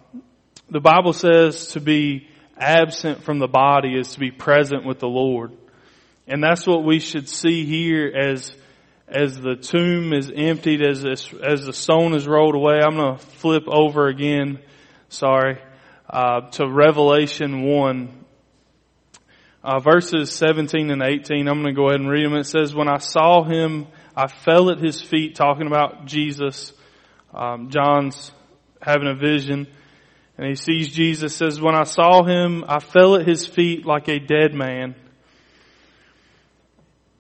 the 0.69 0.79
Bible 0.79 1.13
says 1.13 1.67
to 1.73 1.81
be 1.81 2.27
absent 2.57 3.23
from 3.23 3.39
the 3.39 3.47
body 3.47 3.97
is 3.97 4.13
to 4.13 4.19
be 4.19 4.31
present 4.31 4.85
with 4.85 4.99
the 4.99 5.07
Lord. 5.07 5.51
And 6.27 6.43
that's 6.43 6.65
what 6.65 6.85
we 6.85 6.99
should 6.99 7.27
see 7.27 7.65
here 7.65 8.07
as 8.07 8.55
as 9.07 9.37
the 9.37 9.55
tomb 9.55 10.13
is 10.13 10.31
emptied, 10.33 10.81
as 10.81 11.03
as 11.03 11.65
the 11.65 11.73
stone 11.73 12.13
is 12.13 12.25
rolled 12.27 12.55
away. 12.55 12.79
I'm 12.81 12.95
going 12.95 13.17
to 13.17 13.25
flip 13.25 13.63
over 13.67 14.07
again. 14.07 14.59
Sorry, 15.09 15.59
uh, 16.09 16.49
to 16.51 16.69
Revelation 16.69 17.63
one, 17.63 18.23
uh, 19.61 19.79
verses 19.79 20.31
17 20.31 20.91
and 20.91 21.03
18. 21.03 21.49
I'm 21.49 21.61
going 21.61 21.75
to 21.75 21.77
go 21.77 21.89
ahead 21.89 21.99
and 21.99 22.09
read 22.09 22.25
them. 22.25 22.35
It 22.35 22.45
says, 22.45 22.73
"When 22.73 22.87
I 22.87 22.99
saw 22.99 23.43
him, 23.43 23.87
I 24.15 24.27
fell 24.27 24.69
at 24.69 24.79
his 24.79 25.01
feet." 25.01 25.35
Talking 25.35 25.67
about 25.67 26.05
Jesus. 26.05 26.71
Um, 27.33 27.69
John's 27.69 28.31
having 28.81 29.07
a 29.07 29.15
vision. 29.15 29.67
And 30.37 30.47
he 30.47 30.55
sees 30.55 30.89
Jesus 30.89 31.35
says, 31.35 31.61
when 31.61 31.75
I 31.75 31.83
saw 31.83 32.23
him, 32.23 32.65
I 32.67 32.79
fell 32.79 33.15
at 33.15 33.27
his 33.27 33.45
feet 33.45 33.85
like 33.85 34.07
a 34.07 34.19
dead 34.19 34.53
man 34.53 34.95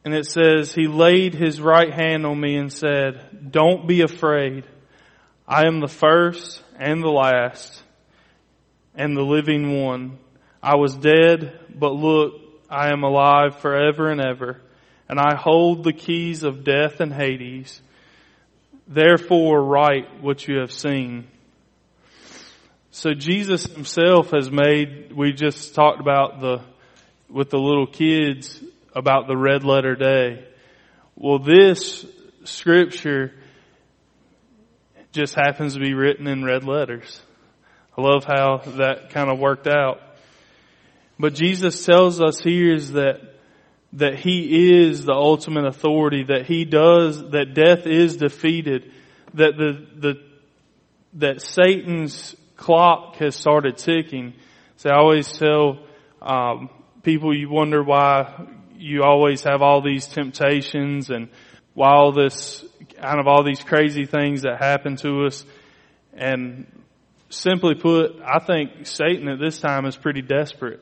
and 0.03 0.13
it 0.13 0.25
says, 0.25 0.73
He 0.73 0.87
laid 0.87 1.33
His 1.33 1.61
right 1.61 1.93
hand 1.93 2.25
on 2.25 2.39
me 2.39 2.55
and 2.57 2.71
said, 2.71 3.51
Don't 3.51 3.87
be 3.87 4.01
afraid. 4.01 4.65
I 5.47 5.67
am 5.67 5.79
the 5.79 5.87
first 5.87 6.63
and 6.79 7.03
the 7.03 7.09
last 7.09 7.83
and 8.95 9.15
the 9.15 9.23
living 9.23 9.81
one. 9.81 10.17
I 10.63 10.75
was 10.75 10.95
dead, 10.95 11.59
but 11.73 11.93
look, 11.93 12.33
I 12.69 12.91
am 12.91 13.03
alive 13.03 13.59
forever 13.59 14.09
and 14.09 14.21
ever, 14.21 14.61
and 15.09 15.19
I 15.19 15.35
hold 15.35 15.83
the 15.83 15.93
keys 15.93 16.43
of 16.43 16.63
death 16.63 16.99
and 16.99 17.13
Hades. 17.13 17.81
Therefore 18.87 19.63
write 19.63 20.21
what 20.21 20.47
you 20.47 20.59
have 20.59 20.71
seen. 20.71 21.27
So 22.93 23.13
Jesus 23.13 23.63
himself 23.63 24.31
has 24.31 24.51
made, 24.51 25.13
we 25.13 25.31
just 25.31 25.73
talked 25.73 26.01
about 26.01 26.41
the, 26.41 26.61
with 27.29 27.49
the 27.49 27.57
little 27.57 27.87
kids, 27.87 28.61
about 28.93 29.27
the 29.27 29.37
red 29.37 29.63
letter 29.63 29.95
day. 29.95 30.45
Well, 31.15 31.39
this 31.39 32.05
scripture 32.43 33.31
just 35.13 35.35
happens 35.35 35.75
to 35.75 35.79
be 35.79 35.93
written 35.93 36.27
in 36.27 36.43
red 36.43 36.65
letters. 36.65 37.21
I 37.97 38.01
love 38.01 38.25
how 38.25 38.57
that 38.77 39.11
kind 39.11 39.31
of 39.31 39.39
worked 39.39 39.67
out. 39.67 40.01
But 41.17 41.33
Jesus 41.33 41.85
tells 41.85 42.21
us 42.21 42.39
here 42.39 42.73
is 42.73 42.91
that 42.91 43.21
that 43.93 44.17
he 44.17 44.81
is 44.81 45.03
the 45.03 45.13
ultimate 45.13 45.65
authority, 45.65 46.23
that 46.23 46.45
he 46.45 46.63
does, 46.63 47.17
that 47.31 47.53
death 47.53 47.85
is 47.85 48.15
defeated, 48.15 48.89
that 49.33 49.57
the, 49.57 49.85
the, 49.97 50.21
that 51.15 51.41
Satan's 51.41 52.33
clock 52.61 53.15
has 53.15 53.35
started 53.35 53.77
ticking. 53.77 54.33
So 54.77 54.91
I 54.91 54.97
always 54.97 55.31
tell, 55.31 55.79
um, 56.21 56.69
people 57.01 57.35
you 57.35 57.49
wonder 57.49 57.83
why 57.83 58.45
you 58.77 59.01
always 59.03 59.43
have 59.43 59.63
all 59.63 59.81
these 59.81 60.05
temptations 60.05 61.09
and 61.09 61.29
why 61.73 61.89
all 61.89 62.11
this 62.11 62.63
kind 63.01 63.19
of 63.19 63.27
all 63.27 63.43
these 63.43 63.63
crazy 63.63 64.05
things 64.05 64.43
that 64.43 64.57
happen 64.59 64.95
to 64.97 65.25
us. 65.25 65.43
And 66.13 66.67
simply 67.29 67.73
put, 67.73 68.21
I 68.23 68.37
think 68.37 68.85
Satan 68.85 69.27
at 69.27 69.39
this 69.39 69.59
time 69.59 69.87
is 69.87 69.95
pretty 69.95 70.21
desperate. 70.21 70.81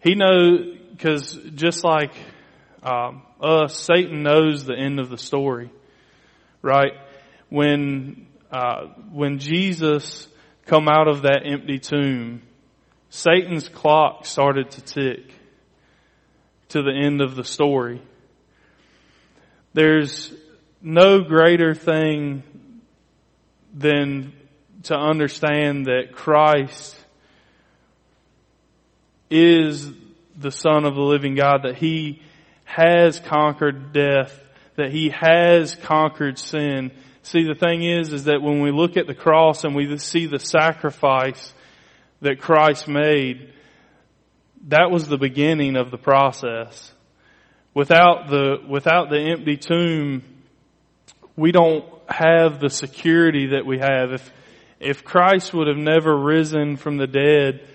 He 0.00 0.14
knows, 0.14 0.78
cause 0.98 1.36
just 1.54 1.82
like, 1.82 2.14
um, 2.84 3.22
us, 3.40 3.76
Satan 3.76 4.22
knows 4.22 4.64
the 4.64 4.76
end 4.76 5.00
of 5.00 5.10
the 5.10 5.18
story, 5.18 5.72
right? 6.62 6.92
When, 7.48 8.28
uh, 8.52 8.86
when 9.10 9.40
Jesus 9.40 10.28
come 10.68 10.86
out 10.86 11.08
of 11.08 11.22
that 11.22 11.42
empty 11.44 11.78
tomb, 11.78 12.42
Satan's 13.08 13.68
clock 13.68 14.26
started 14.26 14.70
to 14.72 14.82
tick 14.82 15.32
to 16.68 16.82
the 16.82 16.92
end 16.92 17.22
of 17.22 17.34
the 17.34 17.44
story. 17.44 18.02
There's 19.72 20.32
no 20.82 21.22
greater 21.22 21.74
thing 21.74 22.42
than 23.74 24.34
to 24.84 24.94
understand 24.94 25.86
that 25.86 26.12
Christ 26.12 26.96
is 29.30 29.90
the 30.36 30.52
Son 30.52 30.84
of 30.84 30.94
the 30.94 31.02
living 31.02 31.34
God, 31.34 31.62
that 31.62 31.76
He 31.76 32.22
has 32.64 33.18
conquered 33.20 33.92
death, 33.92 34.38
that 34.76 34.92
He 34.92 35.08
has 35.08 35.74
conquered 35.74 36.38
sin. 36.38 36.92
See, 37.22 37.44
the 37.44 37.54
thing 37.54 37.82
is, 37.82 38.12
is 38.12 38.24
that 38.24 38.42
when 38.42 38.60
we 38.60 38.70
look 38.70 38.96
at 38.96 39.06
the 39.06 39.14
cross 39.14 39.64
and 39.64 39.74
we 39.74 39.98
see 39.98 40.26
the 40.26 40.38
sacrifice 40.38 41.52
that 42.20 42.40
Christ 42.40 42.88
made, 42.88 43.52
that 44.68 44.90
was 44.90 45.08
the 45.08 45.18
beginning 45.18 45.76
of 45.76 45.90
the 45.90 45.98
process. 45.98 46.92
Without 47.74 48.28
the, 48.28 48.56
without 48.66 49.10
the 49.10 49.18
empty 49.18 49.56
tomb, 49.56 50.22
we 51.36 51.52
don't 51.52 51.84
have 52.08 52.60
the 52.60 52.70
security 52.70 53.48
that 53.48 53.66
we 53.66 53.78
have. 53.78 54.12
If, 54.12 54.32
if 54.80 55.04
Christ 55.04 55.52
would 55.54 55.68
have 55.68 55.76
never 55.76 56.16
risen 56.16 56.76
from 56.76 56.96
the 56.96 57.06
dead, 57.06 57.68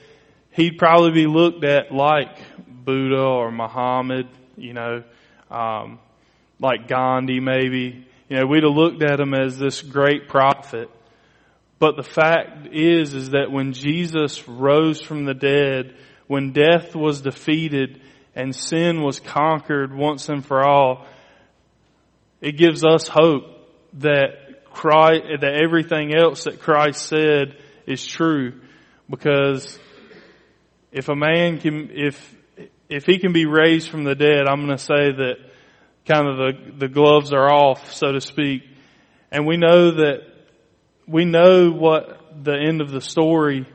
he'd 0.52 0.78
probably 0.78 1.12
be 1.12 1.28
looked 1.28 1.64
at 1.64 1.92
like 1.92 2.38
Buddha 2.68 3.22
or 3.22 3.52
Muhammad, 3.52 4.28
you 4.58 4.74
know, 4.74 5.04
um, 5.50 6.00
like 6.60 6.88
Gandhi 6.88 7.40
maybe. 7.40 8.08
You 8.30 8.38
know, 8.38 8.46
we'd 8.46 8.64
have 8.64 8.74
looked 8.74 9.04
at 9.04 9.20
him 9.20 9.34
as 9.34 9.58
this 9.58 9.82
great 9.82 10.30
prophet. 10.30 10.90
But 11.80 11.98
the 11.98 12.04
fact 12.04 12.68
is, 12.72 13.14
is 13.14 13.32
that 13.32 13.52
when 13.52 13.74
Jesus 13.74 14.48
rose 14.48 15.02
from 15.02 15.26
the 15.26 15.34
dead, 15.34 15.96
when 16.28 16.54
death 16.54 16.96
was 16.96 17.22
defeated 17.22 18.02
and 18.36 18.56
sin 18.56 19.02
was 19.02 19.20
conquered 19.20 19.94
once 19.94 20.30
and 20.30 20.46
for 20.46 20.64
all, 20.64 21.06
it 22.42 22.54
gives 22.54 22.84
us 22.86 23.08
hope 23.08 23.44
that 23.94 24.64
Christ, 24.72 25.24
that 25.42 25.62
everything 25.62 26.16
else 26.16 26.46
that 26.46 26.60
Christ 26.60 27.06
said 27.06 27.58
is 27.86 28.06
true. 28.06 28.62
Because 29.10 29.78
if 30.92 31.10
a 31.10 31.16
man 31.16 31.60
can, 31.60 31.90
if, 31.94 32.36
if 32.90 33.06
he 33.06 33.20
can 33.20 33.34
be 33.34 33.46
raised 33.46 33.90
from 33.90 34.04
the 34.04 34.16
dead, 34.16 34.48
I'm 34.48 34.66
going 34.66 34.78
to 34.78 34.84
say 34.84 35.12
that 35.12 35.36
kind 36.06 36.28
of 36.28 36.38
the, 36.38 36.72
the 36.80 36.88
gloves 36.88 37.32
are 37.34 37.52
off, 37.52 37.94
so 37.94 38.12
to 38.12 38.22
speak. 38.22 38.64
And 39.32 39.48
we 39.48 39.58
know 39.58 39.92
that, 39.92 40.22
we 41.08 41.26
know 41.26 41.72
what 41.72 42.44
the 42.44 42.56
end 42.56 42.82
of 42.82 42.92
the 42.92 43.02
story 43.02 43.66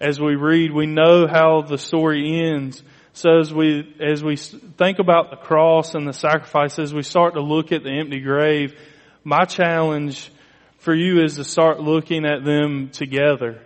as 0.00 0.20
we 0.20 0.34
read, 0.34 0.72
we 0.72 0.86
know 0.86 1.26
how 1.26 1.62
the 1.62 1.78
story 1.78 2.40
ends. 2.44 2.82
So 3.12 3.38
as 3.38 3.54
we, 3.54 3.94
as 4.00 4.22
we 4.22 4.36
think 4.36 4.98
about 4.98 5.30
the 5.30 5.36
cross 5.36 5.94
and 5.94 6.06
the 6.06 6.12
sacrifice, 6.12 6.78
as 6.78 6.92
we 6.92 7.02
start 7.02 7.34
to 7.34 7.40
look 7.40 7.72
at 7.72 7.84
the 7.84 7.90
empty 7.90 8.20
grave, 8.20 8.74
my 9.22 9.44
challenge 9.44 10.30
for 10.78 10.94
you 10.94 11.22
is 11.22 11.36
to 11.36 11.44
start 11.44 11.80
looking 11.80 12.26
at 12.26 12.44
them 12.44 12.90
together. 12.90 13.62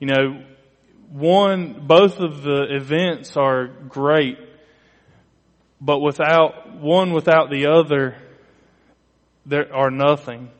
You 0.00 0.08
know, 0.08 0.44
one, 1.10 1.86
both 1.86 2.18
of 2.18 2.42
the 2.42 2.66
events 2.70 3.36
are 3.36 3.66
great, 3.66 4.38
but 5.80 6.00
without, 6.00 6.76
one 6.76 7.12
without 7.12 7.50
the 7.50 7.66
other, 7.66 8.16
there 9.46 9.74
are 9.74 9.90
nothing. 9.90 10.50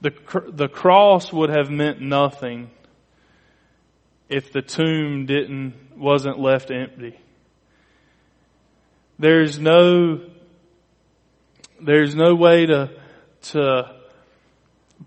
The, 0.00 0.12
the 0.48 0.68
cross 0.68 1.32
would 1.32 1.50
have 1.50 1.70
meant 1.70 2.00
nothing 2.00 2.70
if 4.28 4.52
the 4.52 4.62
tomb 4.62 5.26
didn't, 5.26 5.74
wasn't 5.96 6.38
left 6.38 6.70
empty. 6.70 7.18
There's 9.18 9.58
no, 9.58 10.20
there's 11.80 12.14
no 12.14 12.34
way 12.36 12.66
to, 12.66 12.90
to 13.42 13.96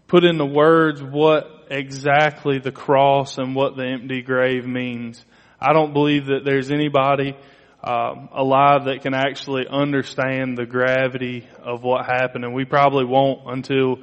put 0.08 0.26
into 0.26 0.46
words 0.46 1.02
what 1.02 1.68
exactly 1.70 2.60
the 2.60 2.72
cross 2.74 3.38
and 3.38 3.56
what 3.56 3.78
the 3.78 3.86
empty 3.86 4.22
grave 4.22 4.68
means. 4.68 5.24
I 5.60 5.72
don't 5.72 5.94
believe 5.94 6.26
that 6.26 6.44
there's 6.44 6.72
anybody 6.72 7.38
um, 7.84 8.30
alive 8.34 8.86
that 8.86 9.02
can 9.02 9.14
actually 9.14 9.66
understand 9.68 10.58
the 10.58 10.66
gravity 10.66 11.48
of 11.64 11.84
what 11.84 12.06
happened, 12.06 12.46
and 12.46 12.54
we 12.54 12.66
probably 12.66 13.06
won't 13.06 13.42
until 13.48 14.00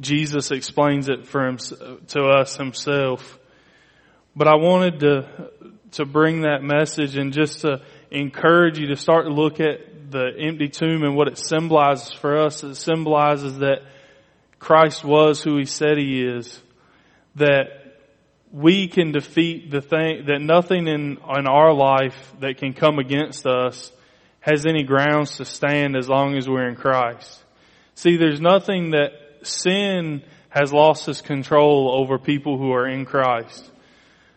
Jesus 0.00 0.50
explains 0.50 1.08
it 1.08 1.26
for 1.26 1.46
him, 1.46 1.58
to 2.08 2.22
us 2.22 2.56
himself. 2.56 3.38
But 4.34 4.48
I 4.48 4.56
wanted 4.56 5.00
to, 5.00 5.50
to 5.92 6.04
bring 6.04 6.42
that 6.42 6.62
message 6.62 7.16
and 7.16 7.32
just 7.32 7.60
to 7.60 7.82
encourage 8.10 8.78
you 8.78 8.88
to 8.88 8.96
start 8.96 9.26
to 9.26 9.32
look 9.32 9.60
at 9.60 10.10
the 10.10 10.30
empty 10.38 10.68
tomb 10.68 11.04
and 11.04 11.14
what 11.14 11.28
it 11.28 11.38
symbolizes 11.38 12.12
for 12.12 12.38
us. 12.38 12.64
It 12.64 12.74
symbolizes 12.74 13.58
that 13.58 13.82
Christ 14.58 15.04
was 15.04 15.42
who 15.42 15.56
he 15.56 15.66
said 15.66 15.98
he 15.98 16.22
is. 16.22 16.60
That 17.36 17.79
we 18.52 18.88
can 18.88 19.12
defeat 19.12 19.70
the 19.70 19.80
thing, 19.80 20.24
that 20.26 20.40
nothing 20.40 20.88
in, 20.88 21.18
in 21.36 21.46
our 21.46 21.72
life 21.72 22.32
that 22.40 22.58
can 22.58 22.72
come 22.72 22.98
against 22.98 23.46
us 23.46 23.92
has 24.40 24.66
any 24.66 24.82
grounds 24.82 25.36
to 25.36 25.44
stand 25.44 25.96
as 25.96 26.08
long 26.08 26.36
as 26.36 26.48
we're 26.48 26.68
in 26.68 26.74
Christ. 26.74 27.42
See, 27.94 28.16
there's 28.16 28.40
nothing 28.40 28.90
that 28.90 29.10
sin 29.42 30.22
has 30.48 30.72
lost 30.72 31.08
its 31.08 31.20
control 31.20 31.94
over 32.00 32.18
people 32.18 32.58
who 32.58 32.72
are 32.72 32.88
in 32.88 33.04
Christ. 33.04 33.70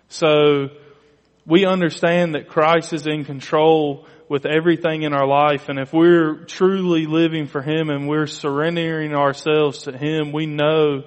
So 0.09 0.69
we 1.45 1.65
understand 1.65 2.35
that 2.35 2.47
Christ 2.47 2.93
is 2.93 3.07
in 3.07 3.25
control 3.25 4.05
with 4.29 4.45
everything 4.45 5.03
in 5.03 5.13
our 5.13 5.27
life. 5.27 5.69
And 5.69 5.79
if 5.79 5.91
we're 5.91 6.45
truly 6.45 7.05
living 7.07 7.47
for 7.47 7.61
Him 7.61 7.89
and 7.89 8.07
we're 8.07 8.27
surrendering 8.27 9.15
ourselves 9.15 9.83
to 9.83 9.97
Him, 9.97 10.31
we 10.31 10.45
know 10.45 11.03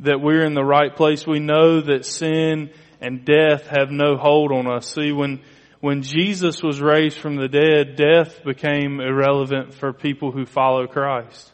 that 0.00 0.20
we're 0.20 0.44
in 0.44 0.54
the 0.54 0.64
right 0.64 0.94
place. 0.94 1.26
We 1.26 1.40
know 1.40 1.80
that 1.80 2.04
sin 2.04 2.70
and 3.00 3.24
death 3.24 3.66
have 3.66 3.90
no 3.90 4.16
hold 4.16 4.52
on 4.52 4.66
us. 4.66 4.94
See, 4.94 5.12
when, 5.12 5.40
when 5.80 6.02
Jesus 6.02 6.62
was 6.62 6.80
raised 6.80 7.18
from 7.18 7.36
the 7.36 7.48
dead, 7.48 7.96
death 7.96 8.42
became 8.44 9.00
irrelevant 9.00 9.74
for 9.74 9.92
people 9.92 10.32
who 10.32 10.46
follow 10.46 10.86
Christ. 10.86 11.52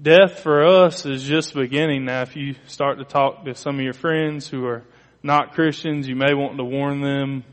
Death 0.00 0.40
for 0.40 0.64
us 0.64 1.04
is 1.06 1.24
just 1.24 1.54
beginning 1.54 2.04
now. 2.04 2.22
If 2.22 2.36
you 2.36 2.54
start 2.66 2.98
to 2.98 3.04
talk 3.04 3.44
to 3.44 3.54
some 3.54 3.76
of 3.76 3.82
your 3.82 3.92
friends 3.92 4.48
who 4.48 4.64
are 4.66 4.84
not 5.22 5.54
Christians, 5.54 6.08
you 6.08 6.16
may 6.16 6.34
want 6.34 6.56
to 6.56 6.64
warn 6.64 7.00
them 7.00 7.44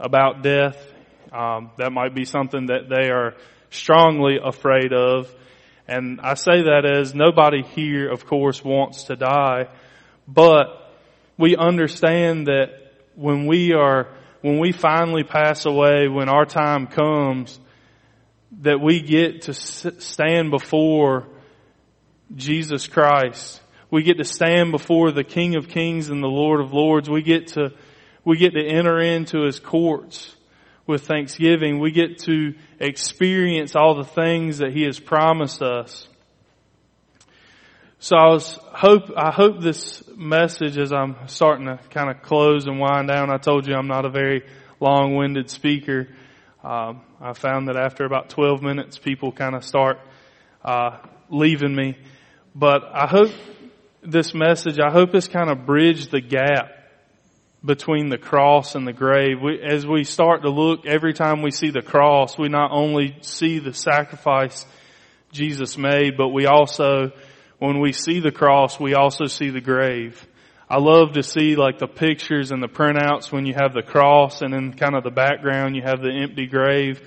about 0.00 0.42
death. 0.42 0.76
Um, 1.32 1.70
that 1.76 1.92
might 1.92 2.14
be 2.14 2.24
something 2.24 2.66
that 2.66 2.88
they 2.88 3.10
are 3.10 3.34
strongly 3.70 4.38
afraid 4.42 4.92
of. 4.92 5.32
And 5.88 6.20
I 6.20 6.34
say 6.34 6.62
that 6.62 6.84
as 6.84 7.14
nobody 7.14 7.62
here, 7.62 8.10
of 8.10 8.26
course, 8.26 8.64
wants 8.64 9.04
to 9.04 9.16
die, 9.16 9.68
but 10.26 10.92
we 11.38 11.56
understand 11.56 12.48
that 12.48 12.70
when 13.14 13.46
we 13.46 13.72
are, 13.72 14.08
when 14.40 14.58
we 14.58 14.72
finally 14.72 15.22
pass 15.22 15.64
away, 15.64 16.08
when 16.08 16.28
our 16.28 16.44
time 16.44 16.86
comes, 16.86 17.58
that 18.62 18.80
we 18.80 19.00
get 19.00 19.42
to 19.42 19.54
stand 19.54 20.50
before 20.50 21.26
Jesus 22.34 22.86
Christ 22.88 23.60
we 23.90 24.02
get 24.02 24.18
to 24.18 24.24
stand 24.24 24.72
before 24.72 25.10
the 25.10 25.24
King 25.24 25.56
of 25.56 25.68
Kings 25.68 26.10
and 26.10 26.22
the 26.22 26.28
Lord 26.28 26.60
of 26.60 26.74
Lords. 26.74 27.08
We 27.08 27.22
get 27.22 27.46
to, 27.48 27.72
we 28.24 28.36
get 28.36 28.52
to 28.52 28.62
enter 28.62 29.00
into 29.00 29.44
His 29.44 29.58
courts 29.58 30.35
with 30.86 31.06
thanksgiving. 31.06 31.80
We 31.80 31.90
get 31.90 32.18
to 32.20 32.54
experience 32.78 33.74
all 33.74 33.94
the 33.94 34.04
things 34.04 34.58
that 34.58 34.72
He 34.72 34.82
has 34.84 35.00
promised 35.00 35.62
us. 35.62 36.08
So 37.98 38.16
I 38.16 38.26
was 38.28 38.58
hope, 38.62 39.10
I 39.16 39.32
hope 39.32 39.60
this 39.60 40.04
message 40.16 40.76
as 40.78 40.92
I'm 40.92 41.16
starting 41.26 41.66
to 41.66 41.78
kind 41.90 42.10
of 42.10 42.22
close 42.22 42.66
and 42.66 42.78
wind 42.78 43.08
down, 43.08 43.30
I 43.30 43.38
told 43.38 43.66
you 43.66 43.74
I'm 43.74 43.88
not 43.88 44.04
a 44.04 44.10
very 44.10 44.44
long-winded 44.80 45.50
speaker. 45.50 46.08
Um, 46.62 47.00
I 47.20 47.32
found 47.32 47.68
that 47.68 47.76
after 47.76 48.04
about 48.04 48.28
12 48.28 48.62
minutes, 48.62 48.98
people 48.98 49.32
kind 49.32 49.54
of 49.54 49.64
start, 49.64 49.98
uh, 50.64 50.98
leaving 51.30 51.74
me. 51.74 51.96
But 52.54 52.84
I 52.92 53.06
hope 53.06 53.30
this 54.02 54.34
message, 54.34 54.78
I 54.78 54.90
hope 54.90 55.14
has 55.14 55.26
kind 55.26 55.50
of 55.50 55.64
bridged 55.64 56.10
the 56.10 56.20
gap 56.20 56.75
between 57.66 58.08
the 58.08 58.18
cross 58.18 58.74
and 58.74 58.86
the 58.86 58.92
grave. 58.92 59.40
We, 59.42 59.60
as 59.60 59.86
we 59.86 60.04
start 60.04 60.42
to 60.42 60.50
look, 60.50 60.86
every 60.86 61.12
time 61.12 61.42
we 61.42 61.50
see 61.50 61.70
the 61.70 61.82
cross, 61.82 62.38
we 62.38 62.48
not 62.48 62.70
only 62.70 63.16
see 63.20 63.58
the 63.58 63.74
sacrifice 63.74 64.64
Jesus 65.32 65.76
made, 65.76 66.16
but 66.16 66.28
we 66.28 66.46
also, 66.46 67.10
when 67.58 67.80
we 67.80 67.92
see 67.92 68.20
the 68.20 68.30
cross, 68.30 68.78
we 68.78 68.94
also 68.94 69.26
see 69.26 69.50
the 69.50 69.60
grave. 69.60 70.26
I 70.68 70.78
love 70.78 71.12
to 71.12 71.22
see 71.22 71.56
like 71.56 71.78
the 71.78 71.86
pictures 71.86 72.50
and 72.50 72.62
the 72.62 72.68
printouts 72.68 73.30
when 73.30 73.46
you 73.46 73.54
have 73.54 73.72
the 73.72 73.82
cross 73.82 74.42
and 74.42 74.54
in 74.54 74.72
kind 74.72 74.96
of 74.96 75.04
the 75.04 75.10
background 75.10 75.76
you 75.76 75.82
have 75.82 76.00
the 76.02 76.10
empty 76.10 76.46
grave 76.46 77.00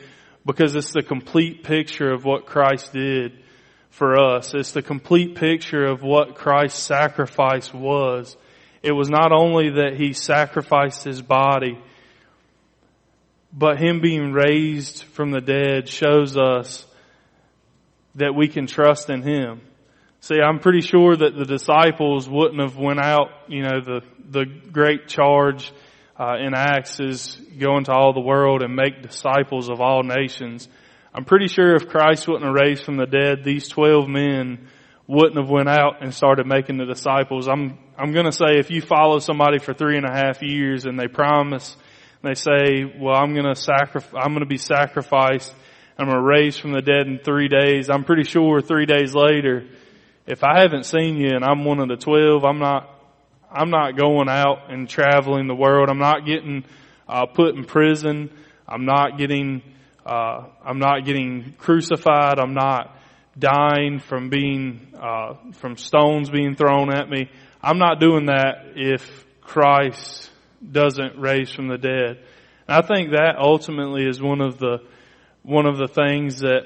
because 0.45 0.75
it's 0.75 0.93
the 0.93 1.01
complete 1.01 1.63
picture 1.63 2.09
of 2.11 2.23
what 2.23 2.45
Christ 2.45 2.93
did 2.93 3.43
for 3.89 4.17
us. 4.17 4.53
It's 4.53 4.71
the 4.71 4.81
complete 4.81 5.35
picture 5.35 5.85
of 5.85 6.03
what 6.03 6.35
Christ's 6.35 6.81
sacrifice 6.81 7.73
was. 7.73 8.37
It 8.81 8.91
was 8.91 9.09
not 9.09 9.31
only 9.31 9.71
that 9.71 9.95
He 9.97 10.13
sacrificed 10.13 11.03
His 11.03 11.21
body, 11.21 11.77
but 13.51 13.77
Him 13.79 13.99
being 13.99 14.31
raised 14.31 15.03
from 15.03 15.31
the 15.31 15.41
dead 15.41 15.89
shows 15.89 16.37
us 16.37 16.85
that 18.15 18.35
we 18.35 18.47
can 18.47 18.67
trust 18.67 19.09
in 19.09 19.21
Him. 19.21 19.61
See, 20.21 20.39
I'm 20.41 20.59
pretty 20.59 20.81
sure 20.81 21.15
that 21.15 21.35
the 21.35 21.45
disciples 21.45 22.29
wouldn't 22.29 22.59
have 22.59 22.77
went 22.77 22.99
out, 22.99 23.29
you 23.47 23.63
know, 23.63 23.79
the, 23.79 24.01
the 24.29 24.45
great 24.45 25.07
charge 25.07 25.71
uh, 26.19 26.35
in 26.35 26.53
Acts 26.53 26.99
is 26.99 27.41
go 27.57 27.77
into 27.77 27.93
all 27.93 28.13
the 28.13 28.19
world 28.19 28.61
and 28.61 28.75
make 28.75 29.01
disciples 29.01 29.69
of 29.69 29.79
all 29.79 30.03
nations. 30.03 30.67
I'm 31.13 31.23
pretty 31.23 31.47
sure 31.47 31.73
if 31.75 31.87
Christ 31.87 32.27
wouldn't 32.27 32.45
have 32.45 32.53
raised 32.53 32.83
from 32.83 32.97
the 32.97 33.05
dead, 33.05 33.43
these 33.43 33.69
12 33.69 34.09
men 34.09 34.67
wouldn't 35.07 35.37
have 35.37 35.49
went 35.49 35.69
out 35.69 36.03
and 36.03 36.13
started 36.13 36.45
making 36.45 36.77
the 36.77 36.85
disciples. 36.85 37.47
I'm, 37.47 37.79
I'm 37.99 38.13
gonna 38.13 38.31
say 38.31 38.59
if 38.59 38.71
you 38.71 38.81
follow 38.81 39.19
somebody 39.19 39.59
for 39.59 39.73
three 39.73 39.97
and 39.97 40.05
a 40.05 40.11
half 40.11 40.41
years 40.41 40.85
and 40.85 40.97
they 40.97 41.09
promise, 41.09 41.75
and 42.23 42.31
they 42.31 42.33
say, 42.33 42.85
well, 42.97 43.13
I'm 43.13 43.35
gonna 43.35 43.55
sacrifice, 43.55 44.13
I'm 44.15 44.31
gonna 44.31 44.45
be 44.45 44.57
sacrificed, 44.57 45.53
I'm 45.97 46.07
gonna 46.07 46.21
raise 46.21 46.57
from 46.57 46.71
the 46.71 46.81
dead 46.81 47.07
in 47.07 47.19
three 47.19 47.49
days. 47.49 47.89
I'm 47.89 48.05
pretty 48.05 48.23
sure 48.23 48.61
three 48.61 48.85
days 48.85 49.13
later, 49.13 49.67
if 50.25 50.45
I 50.45 50.61
haven't 50.61 50.85
seen 50.85 51.17
you 51.17 51.35
and 51.35 51.43
I'm 51.43 51.65
one 51.65 51.81
of 51.81 51.89
the 51.89 51.97
12, 51.97 52.45
I'm 52.45 52.59
not, 52.59 52.89
I'm 53.51 53.69
not 53.69 53.97
going 53.97 54.29
out 54.29 54.71
and 54.71 54.87
traveling 54.87 55.47
the 55.47 55.55
world. 55.55 55.89
I'm 55.89 55.99
not 55.99 56.25
getting, 56.25 56.63
uh, 57.05 57.25
put 57.25 57.55
in 57.55 57.65
prison. 57.65 58.29
I'm 58.65 58.85
not 58.85 59.17
getting, 59.17 59.61
uh, 60.05 60.45
I'm 60.63 60.79
not 60.79 61.03
getting 61.03 61.53
crucified. 61.57 62.39
I'm 62.39 62.53
not 62.53 62.95
dying 63.37 63.99
from 63.99 64.29
being 64.29 64.93
uh, 65.01 65.33
from 65.53 65.77
stones 65.77 66.29
being 66.29 66.55
thrown 66.55 66.93
at 66.93 67.09
me. 67.09 67.29
I'm 67.61 67.77
not 67.77 67.99
doing 67.99 68.27
that 68.27 68.73
if 68.75 69.25
Christ 69.41 70.29
doesn't 70.71 71.19
raise 71.19 71.51
from 71.51 71.67
the 71.67 71.77
dead. 71.77 72.23
And 72.67 72.77
I 72.77 72.81
think 72.81 73.11
that 73.11 73.35
ultimately 73.37 74.05
is 74.05 74.21
one 74.21 74.41
of 74.41 74.59
the 74.59 74.79
one 75.43 75.65
of 75.65 75.77
the 75.77 75.87
things 75.87 76.39
that 76.39 76.61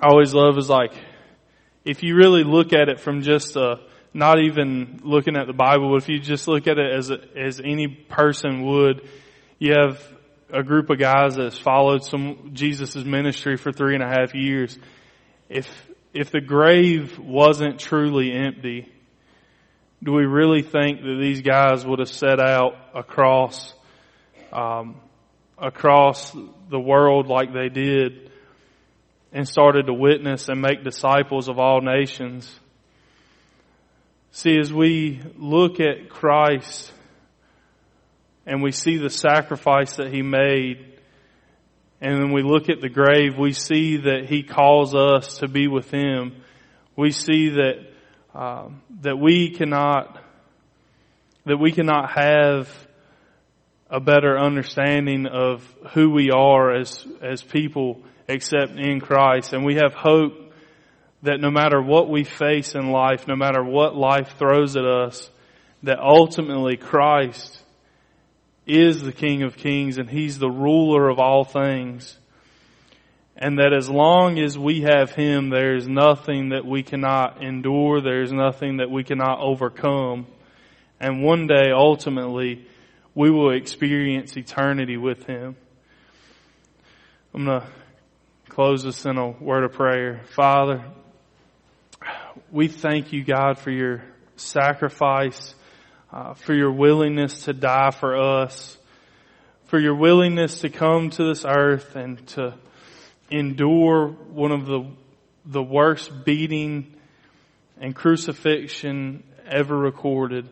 I 0.00 0.08
always 0.08 0.34
love 0.34 0.58
is 0.58 0.68
like 0.68 0.92
if 1.84 2.02
you 2.02 2.16
really 2.16 2.44
look 2.44 2.72
at 2.72 2.88
it 2.88 3.00
from 3.00 3.22
just 3.22 3.56
a 3.56 3.76
not 4.12 4.40
even 4.40 5.00
looking 5.02 5.36
at 5.36 5.48
the 5.48 5.52
Bible, 5.52 5.90
but 5.90 6.02
if 6.02 6.08
you 6.08 6.20
just 6.20 6.46
look 6.46 6.68
at 6.68 6.78
it 6.78 6.92
as 6.92 7.10
a, 7.10 7.18
as 7.36 7.58
any 7.58 7.88
person 7.88 8.64
would, 8.64 9.08
you 9.58 9.72
have 9.72 10.00
a 10.52 10.62
group 10.62 10.88
of 10.88 11.00
guys 11.00 11.34
that's 11.34 11.58
followed 11.58 12.04
some 12.04 12.50
Jesus' 12.52 12.94
ministry 12.96 13.56
for 13.56 13.72
three 13.72 13.94
and 13.94 14.04
a 14.04 14.08
half 14.08 14.32
years. 14.34 14.78
If 15.48 15.68
if 16.12 16.30
the 16.30 16.40
grave 16.40 17.18
wasn't 17.18 17.80
truly 17.80 18.32
empty, 18.32 18.92
do 20.04 20.12
we 20.12 20.26
really 20.26 20.60
think 20.60 21.00
that 21.00 21.18
these 21.18 21.40
guys 21.40 21.86
would 21.86 21.98
have 21.98 22.10
set 22.10 22.38
out 22.38 22.74
across 22.94 23.72
um, 24.52 24.96
across 25.56 26.36
the 26.68 26.78
world 26.78 27.26
like 27.26 27.54
they 27.54 27.70
did 27.70 28.30
and 29.32 29.48
started 29.48 29.86
to 29.86 29.94
witness 29.94 30.48
and 30.48 30.60
make 30.60 30.84
disciples 30.84 31.48
of 31.48 31.58
all 31.58 31.80
nations? 31.80 32.60
See, 34.32 34.58
as 34.58 34.70
we 34.70 35.22
look 35.38 35.80
at 35.80 36.10
Christ 36.10 36.92
and 38.44 38.62
we 38.62 38.72
see 38.72 38.98
the 38.98 39.08
sacrifice 39.08 39.96
that 39.96 40.12
He 40.12 40.20
made, 40.20 40.98
and 42.02 42.18
when 42.18 42.32
we 42.32 42.42
look 42.42 42.68
at 42.68 42.82
the 42.82 42.90
grave, 42.90 43.38
we 43.38 43.52
see 43.52 43.96
that 43.96 44.26
He 44.28 44.42
calls 44.42 44.94
us 44.94 45.38
to 45.38 45.48
be 45.48 45.66
with 45.66 45.90
Him. 45.90 46.42
We 46.94 47.10
see 47.10 47.48
that 47.50 47.93
um, 48.34 48.82
that 49.02 49.18
we 49.18 49.50
cannot 49.50 50.20
that 51.46 51.58
we 51.58 51.72
cannot 51.72 52.10
have 52.18 52.68
a 53.90 54.00
better 54.00 54.38
understanding 54.38 55.26
of 55.26 55.62
who 55.92 56.10
we 56.10 56.30
are 56.30 56.74
as 56.74 57.06
as 57.22 57.42
people 57.42 58.02
except 58.26 58.72
in 58.72 59.00
Christ, 59.00 59.52
and 59.52 59.64
we 59.64 59.76
have 59.76 59.94
hope 59.94 60.32
that 61.22 61.40
no 61.40 61.50
matter 61.50 61.80
what 61.80 62.08
we 62.08 62.24
face 62.24 62.74
in 62.74 62.90
life, 62.90 63.26
no 63.28 63.36
matter 63.36 63.62
what 63.62 63.96
life 63.96 64.36
throws 64.38 64.76
at 64.76 64.84
us, 64.84 65.30
that 65.82 65.98
ultimately 65.98 66.76
Christ 66.76 67.62
is 68.66 69.02
the 69.02 69.12
King 69.12 69.42
of 69.42 69.56
Kings 69.56 69.98
and 69.98 70.08
He's 70.08 70.38
the 70.38 70.50
ruler 70.50 71.08
of 71.08 71.18
all 71.18 71.44
things. 71.44 72.18
And 73.36 73.58
that 73.58 73.72
as 73.72 73.90
long 73.90 74.38
as 74.38 74.56
we 74.56 74.82
have 74.82 75.12
Him, 75.12 75.50
there 75.50 75.74
is 75.74 75.88
nothing 75.88 76.50
that 76.50 76.64
we 76.64 76.82
cannot 76.82 77.42
endure, 77.42 78.00
there 78.00 78.22
is 78.22 78.32
nothing 78.32 78.76
that 78.76 78.90
we 78.90 79.02
cannot 79.02 79.40
overcome. 79.40 80.26
And 81.00 81.22
one 81.22 81.46
day, 81.46 81.70
ultimately, 81.72 82.66
we 83.14 83.30
will 83.30 83.50
experience 83.50 84.36
eternity 84.36 84.96
with 84.96 85.26
Him. 85.26 85.56
I'm 87.34 87.44
going 87.44 87.60
to 87.60 87.66
close 88.48 88.84
this 88.84 89.04
in 89.04 89.18
a 89.18 89.30
word 89.30 89.64
of 89.64 89.72
prayer. 89.72 90.20
Father, 90.34 90.84
we 92.52 92.68
thank 92.68 93.12
you, 93.12 93.24
God, 93.24 93.58
for 93.58 93.70
your 93.70 94.04
sacrifice 94.36 95.54
uh, 96.14 96.32
for 96.34 96.54
your 96.54 96.70
willingness 96.70 97.44
to 97.44 97.52
die 97.52 97.90
for 97.90 98.16
us, 98.16 98.78
for 99.64 99.80
your 99.80 99.96
willingness 99.96 100.60
to 100.60 100.68
come 100.68 101.10
to 101.10 101.24
this 101.24 101.44
earth 101.44 101.96
and 101.96 102.24
to 102.28 102.54
endure 103.30 104.08
one 104.08 104.52
of 104.52 104.66
the, 104.66 104.86
the 105.46 105.62
worst 105.62 106.24
beating 106.24 106.94
and 107.80 107.94
crucifixion 107.94 109.22
ever 109.46 109.76
recorded. 109.76 110.48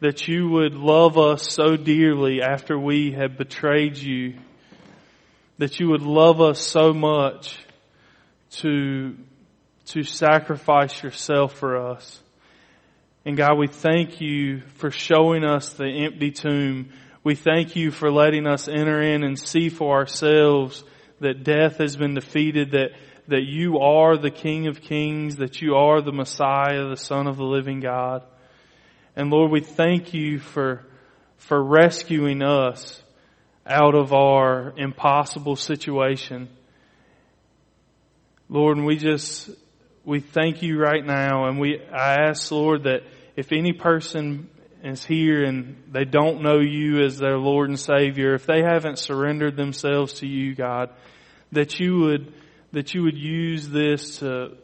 That 0.00 0.28
you 0.28 0.48
would 0.48 0.74
love 0.74 1.16
us 1.16 1.50
so 1.50 1.76
dearly 1.76 2.42
after 2.42 2.78
we 2.78 3.12
had 3.12 3.38
betrayed 3.38 3.96
you. 3.96 4.34
That 5.58 5.80
you 5.80 5.88
would 5.90 6.02
love 6.02 6.40
us 6.40 6.60
so 6.60 6.92
much 6.92 7.58
to, 8.56 9.16
to 9.86 10.02
sacrifice 10.02 11.02
yourself 11.02 11.54
for 11.54 11.90
us. 11.90 12.20
And 13.24 13.36
God, 13.36 13.56
we 13.56 13.68
thank 13.68 14.20
you 14.20 14.60
for 14.76 14.90
showing 14.90 15.44
us 15.44 15.72
the 15.72 15.86
empty 15.86 16.30
tomb. 16.30 16.90
We 17.22 17.36
thank 17.36 17.74
you 17.74 17.90
for 17.90 18.10
letting 18.10 18.46
us 18.46 18.68
enter 18.68 19.00
in 19.00 19.22
and 19.22 19.38
see 19.38 19.70
for 19.70 19.96
ourselves 19.96 20.84
that 21.20 21.44
death 21.44 21.78
has 21.78 21.96
been 21.96 22.14
defeated, 22.14 22.72
that, 22.72 22.90
that 23.28 23.42
you 23.42 23.78
are 23.78 24.16
the 24.16 24.30
King 24.30 24.66
of 24.66 24.80
Kings, 24.80 25.36
that 25.36 25.62
you 25.62 25.74
are 25.74 26.00
the 26.00 26.12
Messiah, 26.12 26.88
the 26.88 26.96
Son 26.96 27.26
of 27.26 27.36
the 27.36 27.44
living 27.44 27.80
God. 27.80 28.22
And 29.16 29.30
Lord, 29.30 29.50
we 29.50 29.60
thank 29.60 30.12
you 30.12 30.38
for, 30.38 30.84
for 31.36 31.62
rescuing 31.62 32.42
us 32.42 33.02
out 33.66 33.94
of 33.94 34.12
our 34.12 34.74
impossible 34.76 35.56
situation. 35.56 36.48
Lord, 38.48 38.76
and 38.76 38.86
we 38.86 38.96
just, 38.96 39.50
we 40.04 40.20
thank 40.20 40.62
you 40.62 40.78
right 40.78 41.04
now 41.04 41.46
and 41.46 41.58
we, 41.58 41.80
I 41.80 42.28
ask 42.28 42.50
Lord 42.50 42.84
that 42.84 43.02
if 43.36 43.52
any 43.52 43.72
person 43.72 44.50
is 44.84 45.04
here 45.04 45.44
and 45.44 45.82
they 45.90 46.04
don't 46.04 46.42
know 46.42 46.60
you 46.60 47.02
as 47.02 47.18
their 47.18 47.38
Lord 47.38 47.70
and 47.70 47.80
Savior, 47.80 48.34
if 48.34 48.46
they 48.46 48.62
haven't 48.62 48.98
surrendered 48.98 49.56
themselves 49.56 50.14
to 50.14 50.26
you, 50.26 50.54
God, 50.54 50.90
that 51.52 51.80
you 51.80 52.00
would, 52.00 52.32
that 52.72 52.94
you 52.94 53.02
would 53.02 53.16
use 53.16 53.68
this 53.68 54.18
to, 54.18 54.56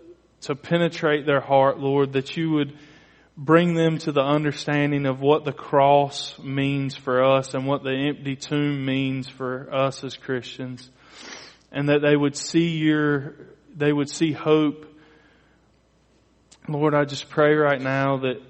to 0.42 0.54
penetrate 0.54 1.26
their 1.26 1.40
heart, 1.40 1.78
Lord, 1.78 2.12
that 2.12 2.36
you 2.36 2.50
would 2.50 2.76
bring 3.36 3.74
them 3.74 3.96
to 3.98 4.12
the 4.12 4.20
understanding 4.20 5.06
of 5.06 5.20
what 5.20 5.44
the 5.44 5.52
cross 5.52 6.38
means 6.38 6.94
for 6.94 7.24
us 7.24 7.54
and 7.54 7.66
what 7.66 7.82
the 7.82 8.08
empty 8.08 8.36
tomb 8.36 8.84
means 8.84 9.28
for 9.28 9.74
us 9.74 10.04
as 10.04 10.16
Christians. 10.16 10.90
And 11.72 11.88
that 11.88 12.02
they 12.02 12.14
would 12.14 12.36
see 12.36 12.76
your, 12.76 13.36
they 13.74 13.92
would 13.92 14.10
see 14.10 14.32
hope 14.32 14.86
Lord, 16.68 16.94
I 16.94 17.04
just 17.04 17.28
pray 17.28 17.54
right 17.54 17.80
now 17.80 18.18
that 18.18 18.40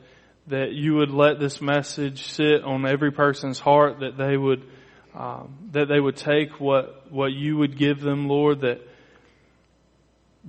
that 0.51 0.73
you 0.73 0.97
would 0.97 1.11
let 1.11 1.41
this 1.41 1.61
message 1.61 2.27
sit 2.27 2.63
on 2.63 2.87
every 2.87 3.11
person's 3.11 3.59
heart, 3.59 4.01
that 4.01 4.17
they 4.17 4.37
would 4.37 4.67
um, 5.15 5.71
that 5.73 5.89
they 5.89 5.99
would 5.99 6.17
take 6.17 6.61
what 6.61 7.11
what 7.11 7.33
you 7.33 7.57
would 7.57 7.77
give 7.77 8.01
them, 8.01 8.29
Lord, 8.29 8.61
that 8.61 8.87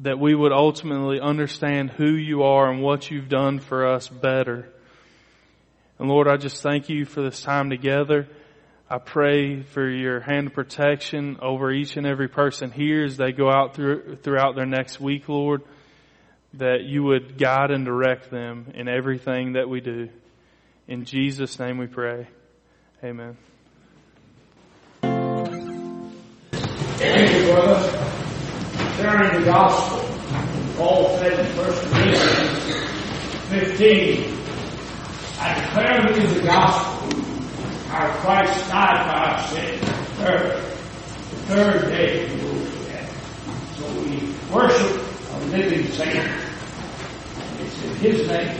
that 0.04 0.20
we 0.20 0.36
would 0.36 0.52
ultimately 0.52 1.20
understand 1.20 1.92
who 1.92 2.12
you 2.12 2.44
are 2.44 2.72
and 2.72 2.82
what 2.82 3.10
you've 3.10 3.30
done 3.30 3.60
for 3.60 3.88
us 3.88 4.08
better. 4.08 4.70
And 6.00 6.10
Lord, 6.10 6.28
I 6.28 6.38
just 6.38 6.62
thank 6.62 6.90
you 6.90 7.06
for 7.06 7.22
this 7.22 7.42
time 7.42 7.70
together. 7.70 8.28
I 8.90 8.98
pray 8.98 9.64
for 9.64 9.88
your 9.88 10.20
hand 10.20 10.48
of 10.48 10.54
protection 10.54 11.38
over 11.42 11.72
each 11.72 11.98
and 11.98 12.06
every 12.06 12.28
person 12.28 12.72
here 12.72 13.06
as 13.06 13.18
they 13.18 13.32
go 13.32 13.50
out 13.50 13.74
through, 13.76 14.18
throughout 14.18 14.56
their 14.56 14.66
next 14.66 15.00
week, 15.00 15.30
Lord 15.30 15.62
that 16.56 16.84
you 16.84 17.04
would 17.04 17.38
guide 17.38 17.72
and 17.72 17.86
direct 17.86 18.30
them 18.30 18.72
in 18.74 18.88
everything 18.88 19.54
that 19.54 19.70
we 19.70 19.80
do. 19.82 20.10
In 20.88 21.06
Jesus' 21.06 21.58
name 21.60 21.78
we 21.78 21.88
pray. 21.88 22.28
Amen. 23.04 23.38
Thank 26.98 27.34
you, 27.34 27.52
brother. 27.52 27.80
Sharing 28.98 29.40
the 29.40 29.46
gospel. 29.46 30.08
Paul 30.78 31.18
said 31.18 31.34
in 31.34 31.46
1 31.58 31.66
Corinthians 31.66 32.82
15, 33.50 34.38
I 35.40 35.60
declare 35.60 36.02
to 36.02 36.22
you 36.22 36.28
the 36.28 36.46
gospel, 36.46 37.10
how 37.88 38.12
Christ 38.20 38.70
died 38.70 39.00
for 39.06 39.16
our 39.16 39.38
sins. 39.48 39.84
Third, 40.18 40.56
the 41.30 41.38
third 41.48 41.90
day 41.90 42.28
he 42.28 42.36
rose 42.46 42.86
again. 42.86 43.10
So 43.76 43.84
we 44.02 44.16
worship 44.54 44.92
a 45.32 45.36
living 45.48 45.88
Savior. 45.92 46.41
His 48.02 48.28
name 48.28 48.60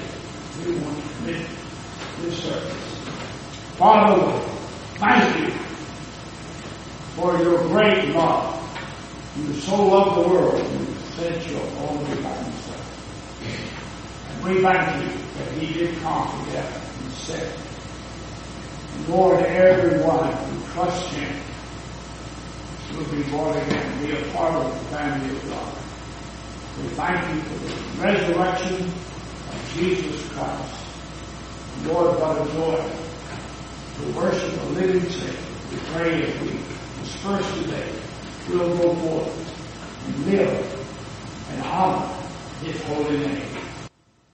we 0.64 0.76
want 0.82 0.96
to 1.02 1.14
commit 1.16 1.48
this 2.22 2.44
service. 2.44 3.00
Father, 3.76 4.40
thank 5.00 5.40
you 5.40 5.50
for 7.16 7.36
your 7.40 7.58
great 7.70 8.14
love. 8.14 8.56
You 9.36 9.52
so 9.56 9.84
loved 9.84 10.24
the 10.24 10.30
world, 10.30 10.60
you 10.60 10.86
sent 11.16 11.50
your 11.50 11.60
only 11.80 12.16
begotten 12.18 12.52
Son. 12.52 12.80
And 14.30 14.44
we 14.44 14.62
thank 14.62 15.02
you 15.02 15.10
that 15.40 15.52
He 15.54 15.74
did 15.74 15.98
conquer 16.04 16.52
death 16.52 17.04
and 17.04 17.12
sin. 17.14 17.52
And 18.94 19.10
Lord, 19.10 19.44
everyone 19.44 20.32
who 20.34 20.74
trusts 20.74 21.12
Him 21.14 21.36
will 22.96 23.06
be 23.06 23.24
born 23.32 23.58
again, 23.58 23.92
and 23.92 24.06
be 24.06 24.12
a 24.12 24.32
part 24.34 24.54
of 24.54 24.72
the 24.72 24.96
family 24.96 25.36
of 25.36 25.50
God. 25.50 25.78
We 26.78 26.90
thank 26.90 27.36
you 27.36 27.42
for 27.42 27.58
the 27.66 28.04
resurrection 28.04 28.94
Jesus 29.74 30.30
Christ. 30.34 30.76
Lord, 31.86 32.20
what 32.20 32.42
a 32.42 32.52
joy 32.54 32.84
to 33.98 34.18
worship 34.18 34.62
a 34.62 34.66
living 34.74 35.10
Savior. 35.10 35.40
We 35.72 35.78
pray 35.94 36.24
as 36.24 36.42
we 36.42 36.60
disperse 37.02 37.64
today, 37.64 37.92
we'll 38.50 38.78
go 38.78 38.96
forth 38.96 40.06
and 40.08 40.26
live 40.26 41.50
and 41.52 41.62
honor 41.64 42.14
His 42.64 42.82
holy 42.84 43.18
name. 43.20 43.61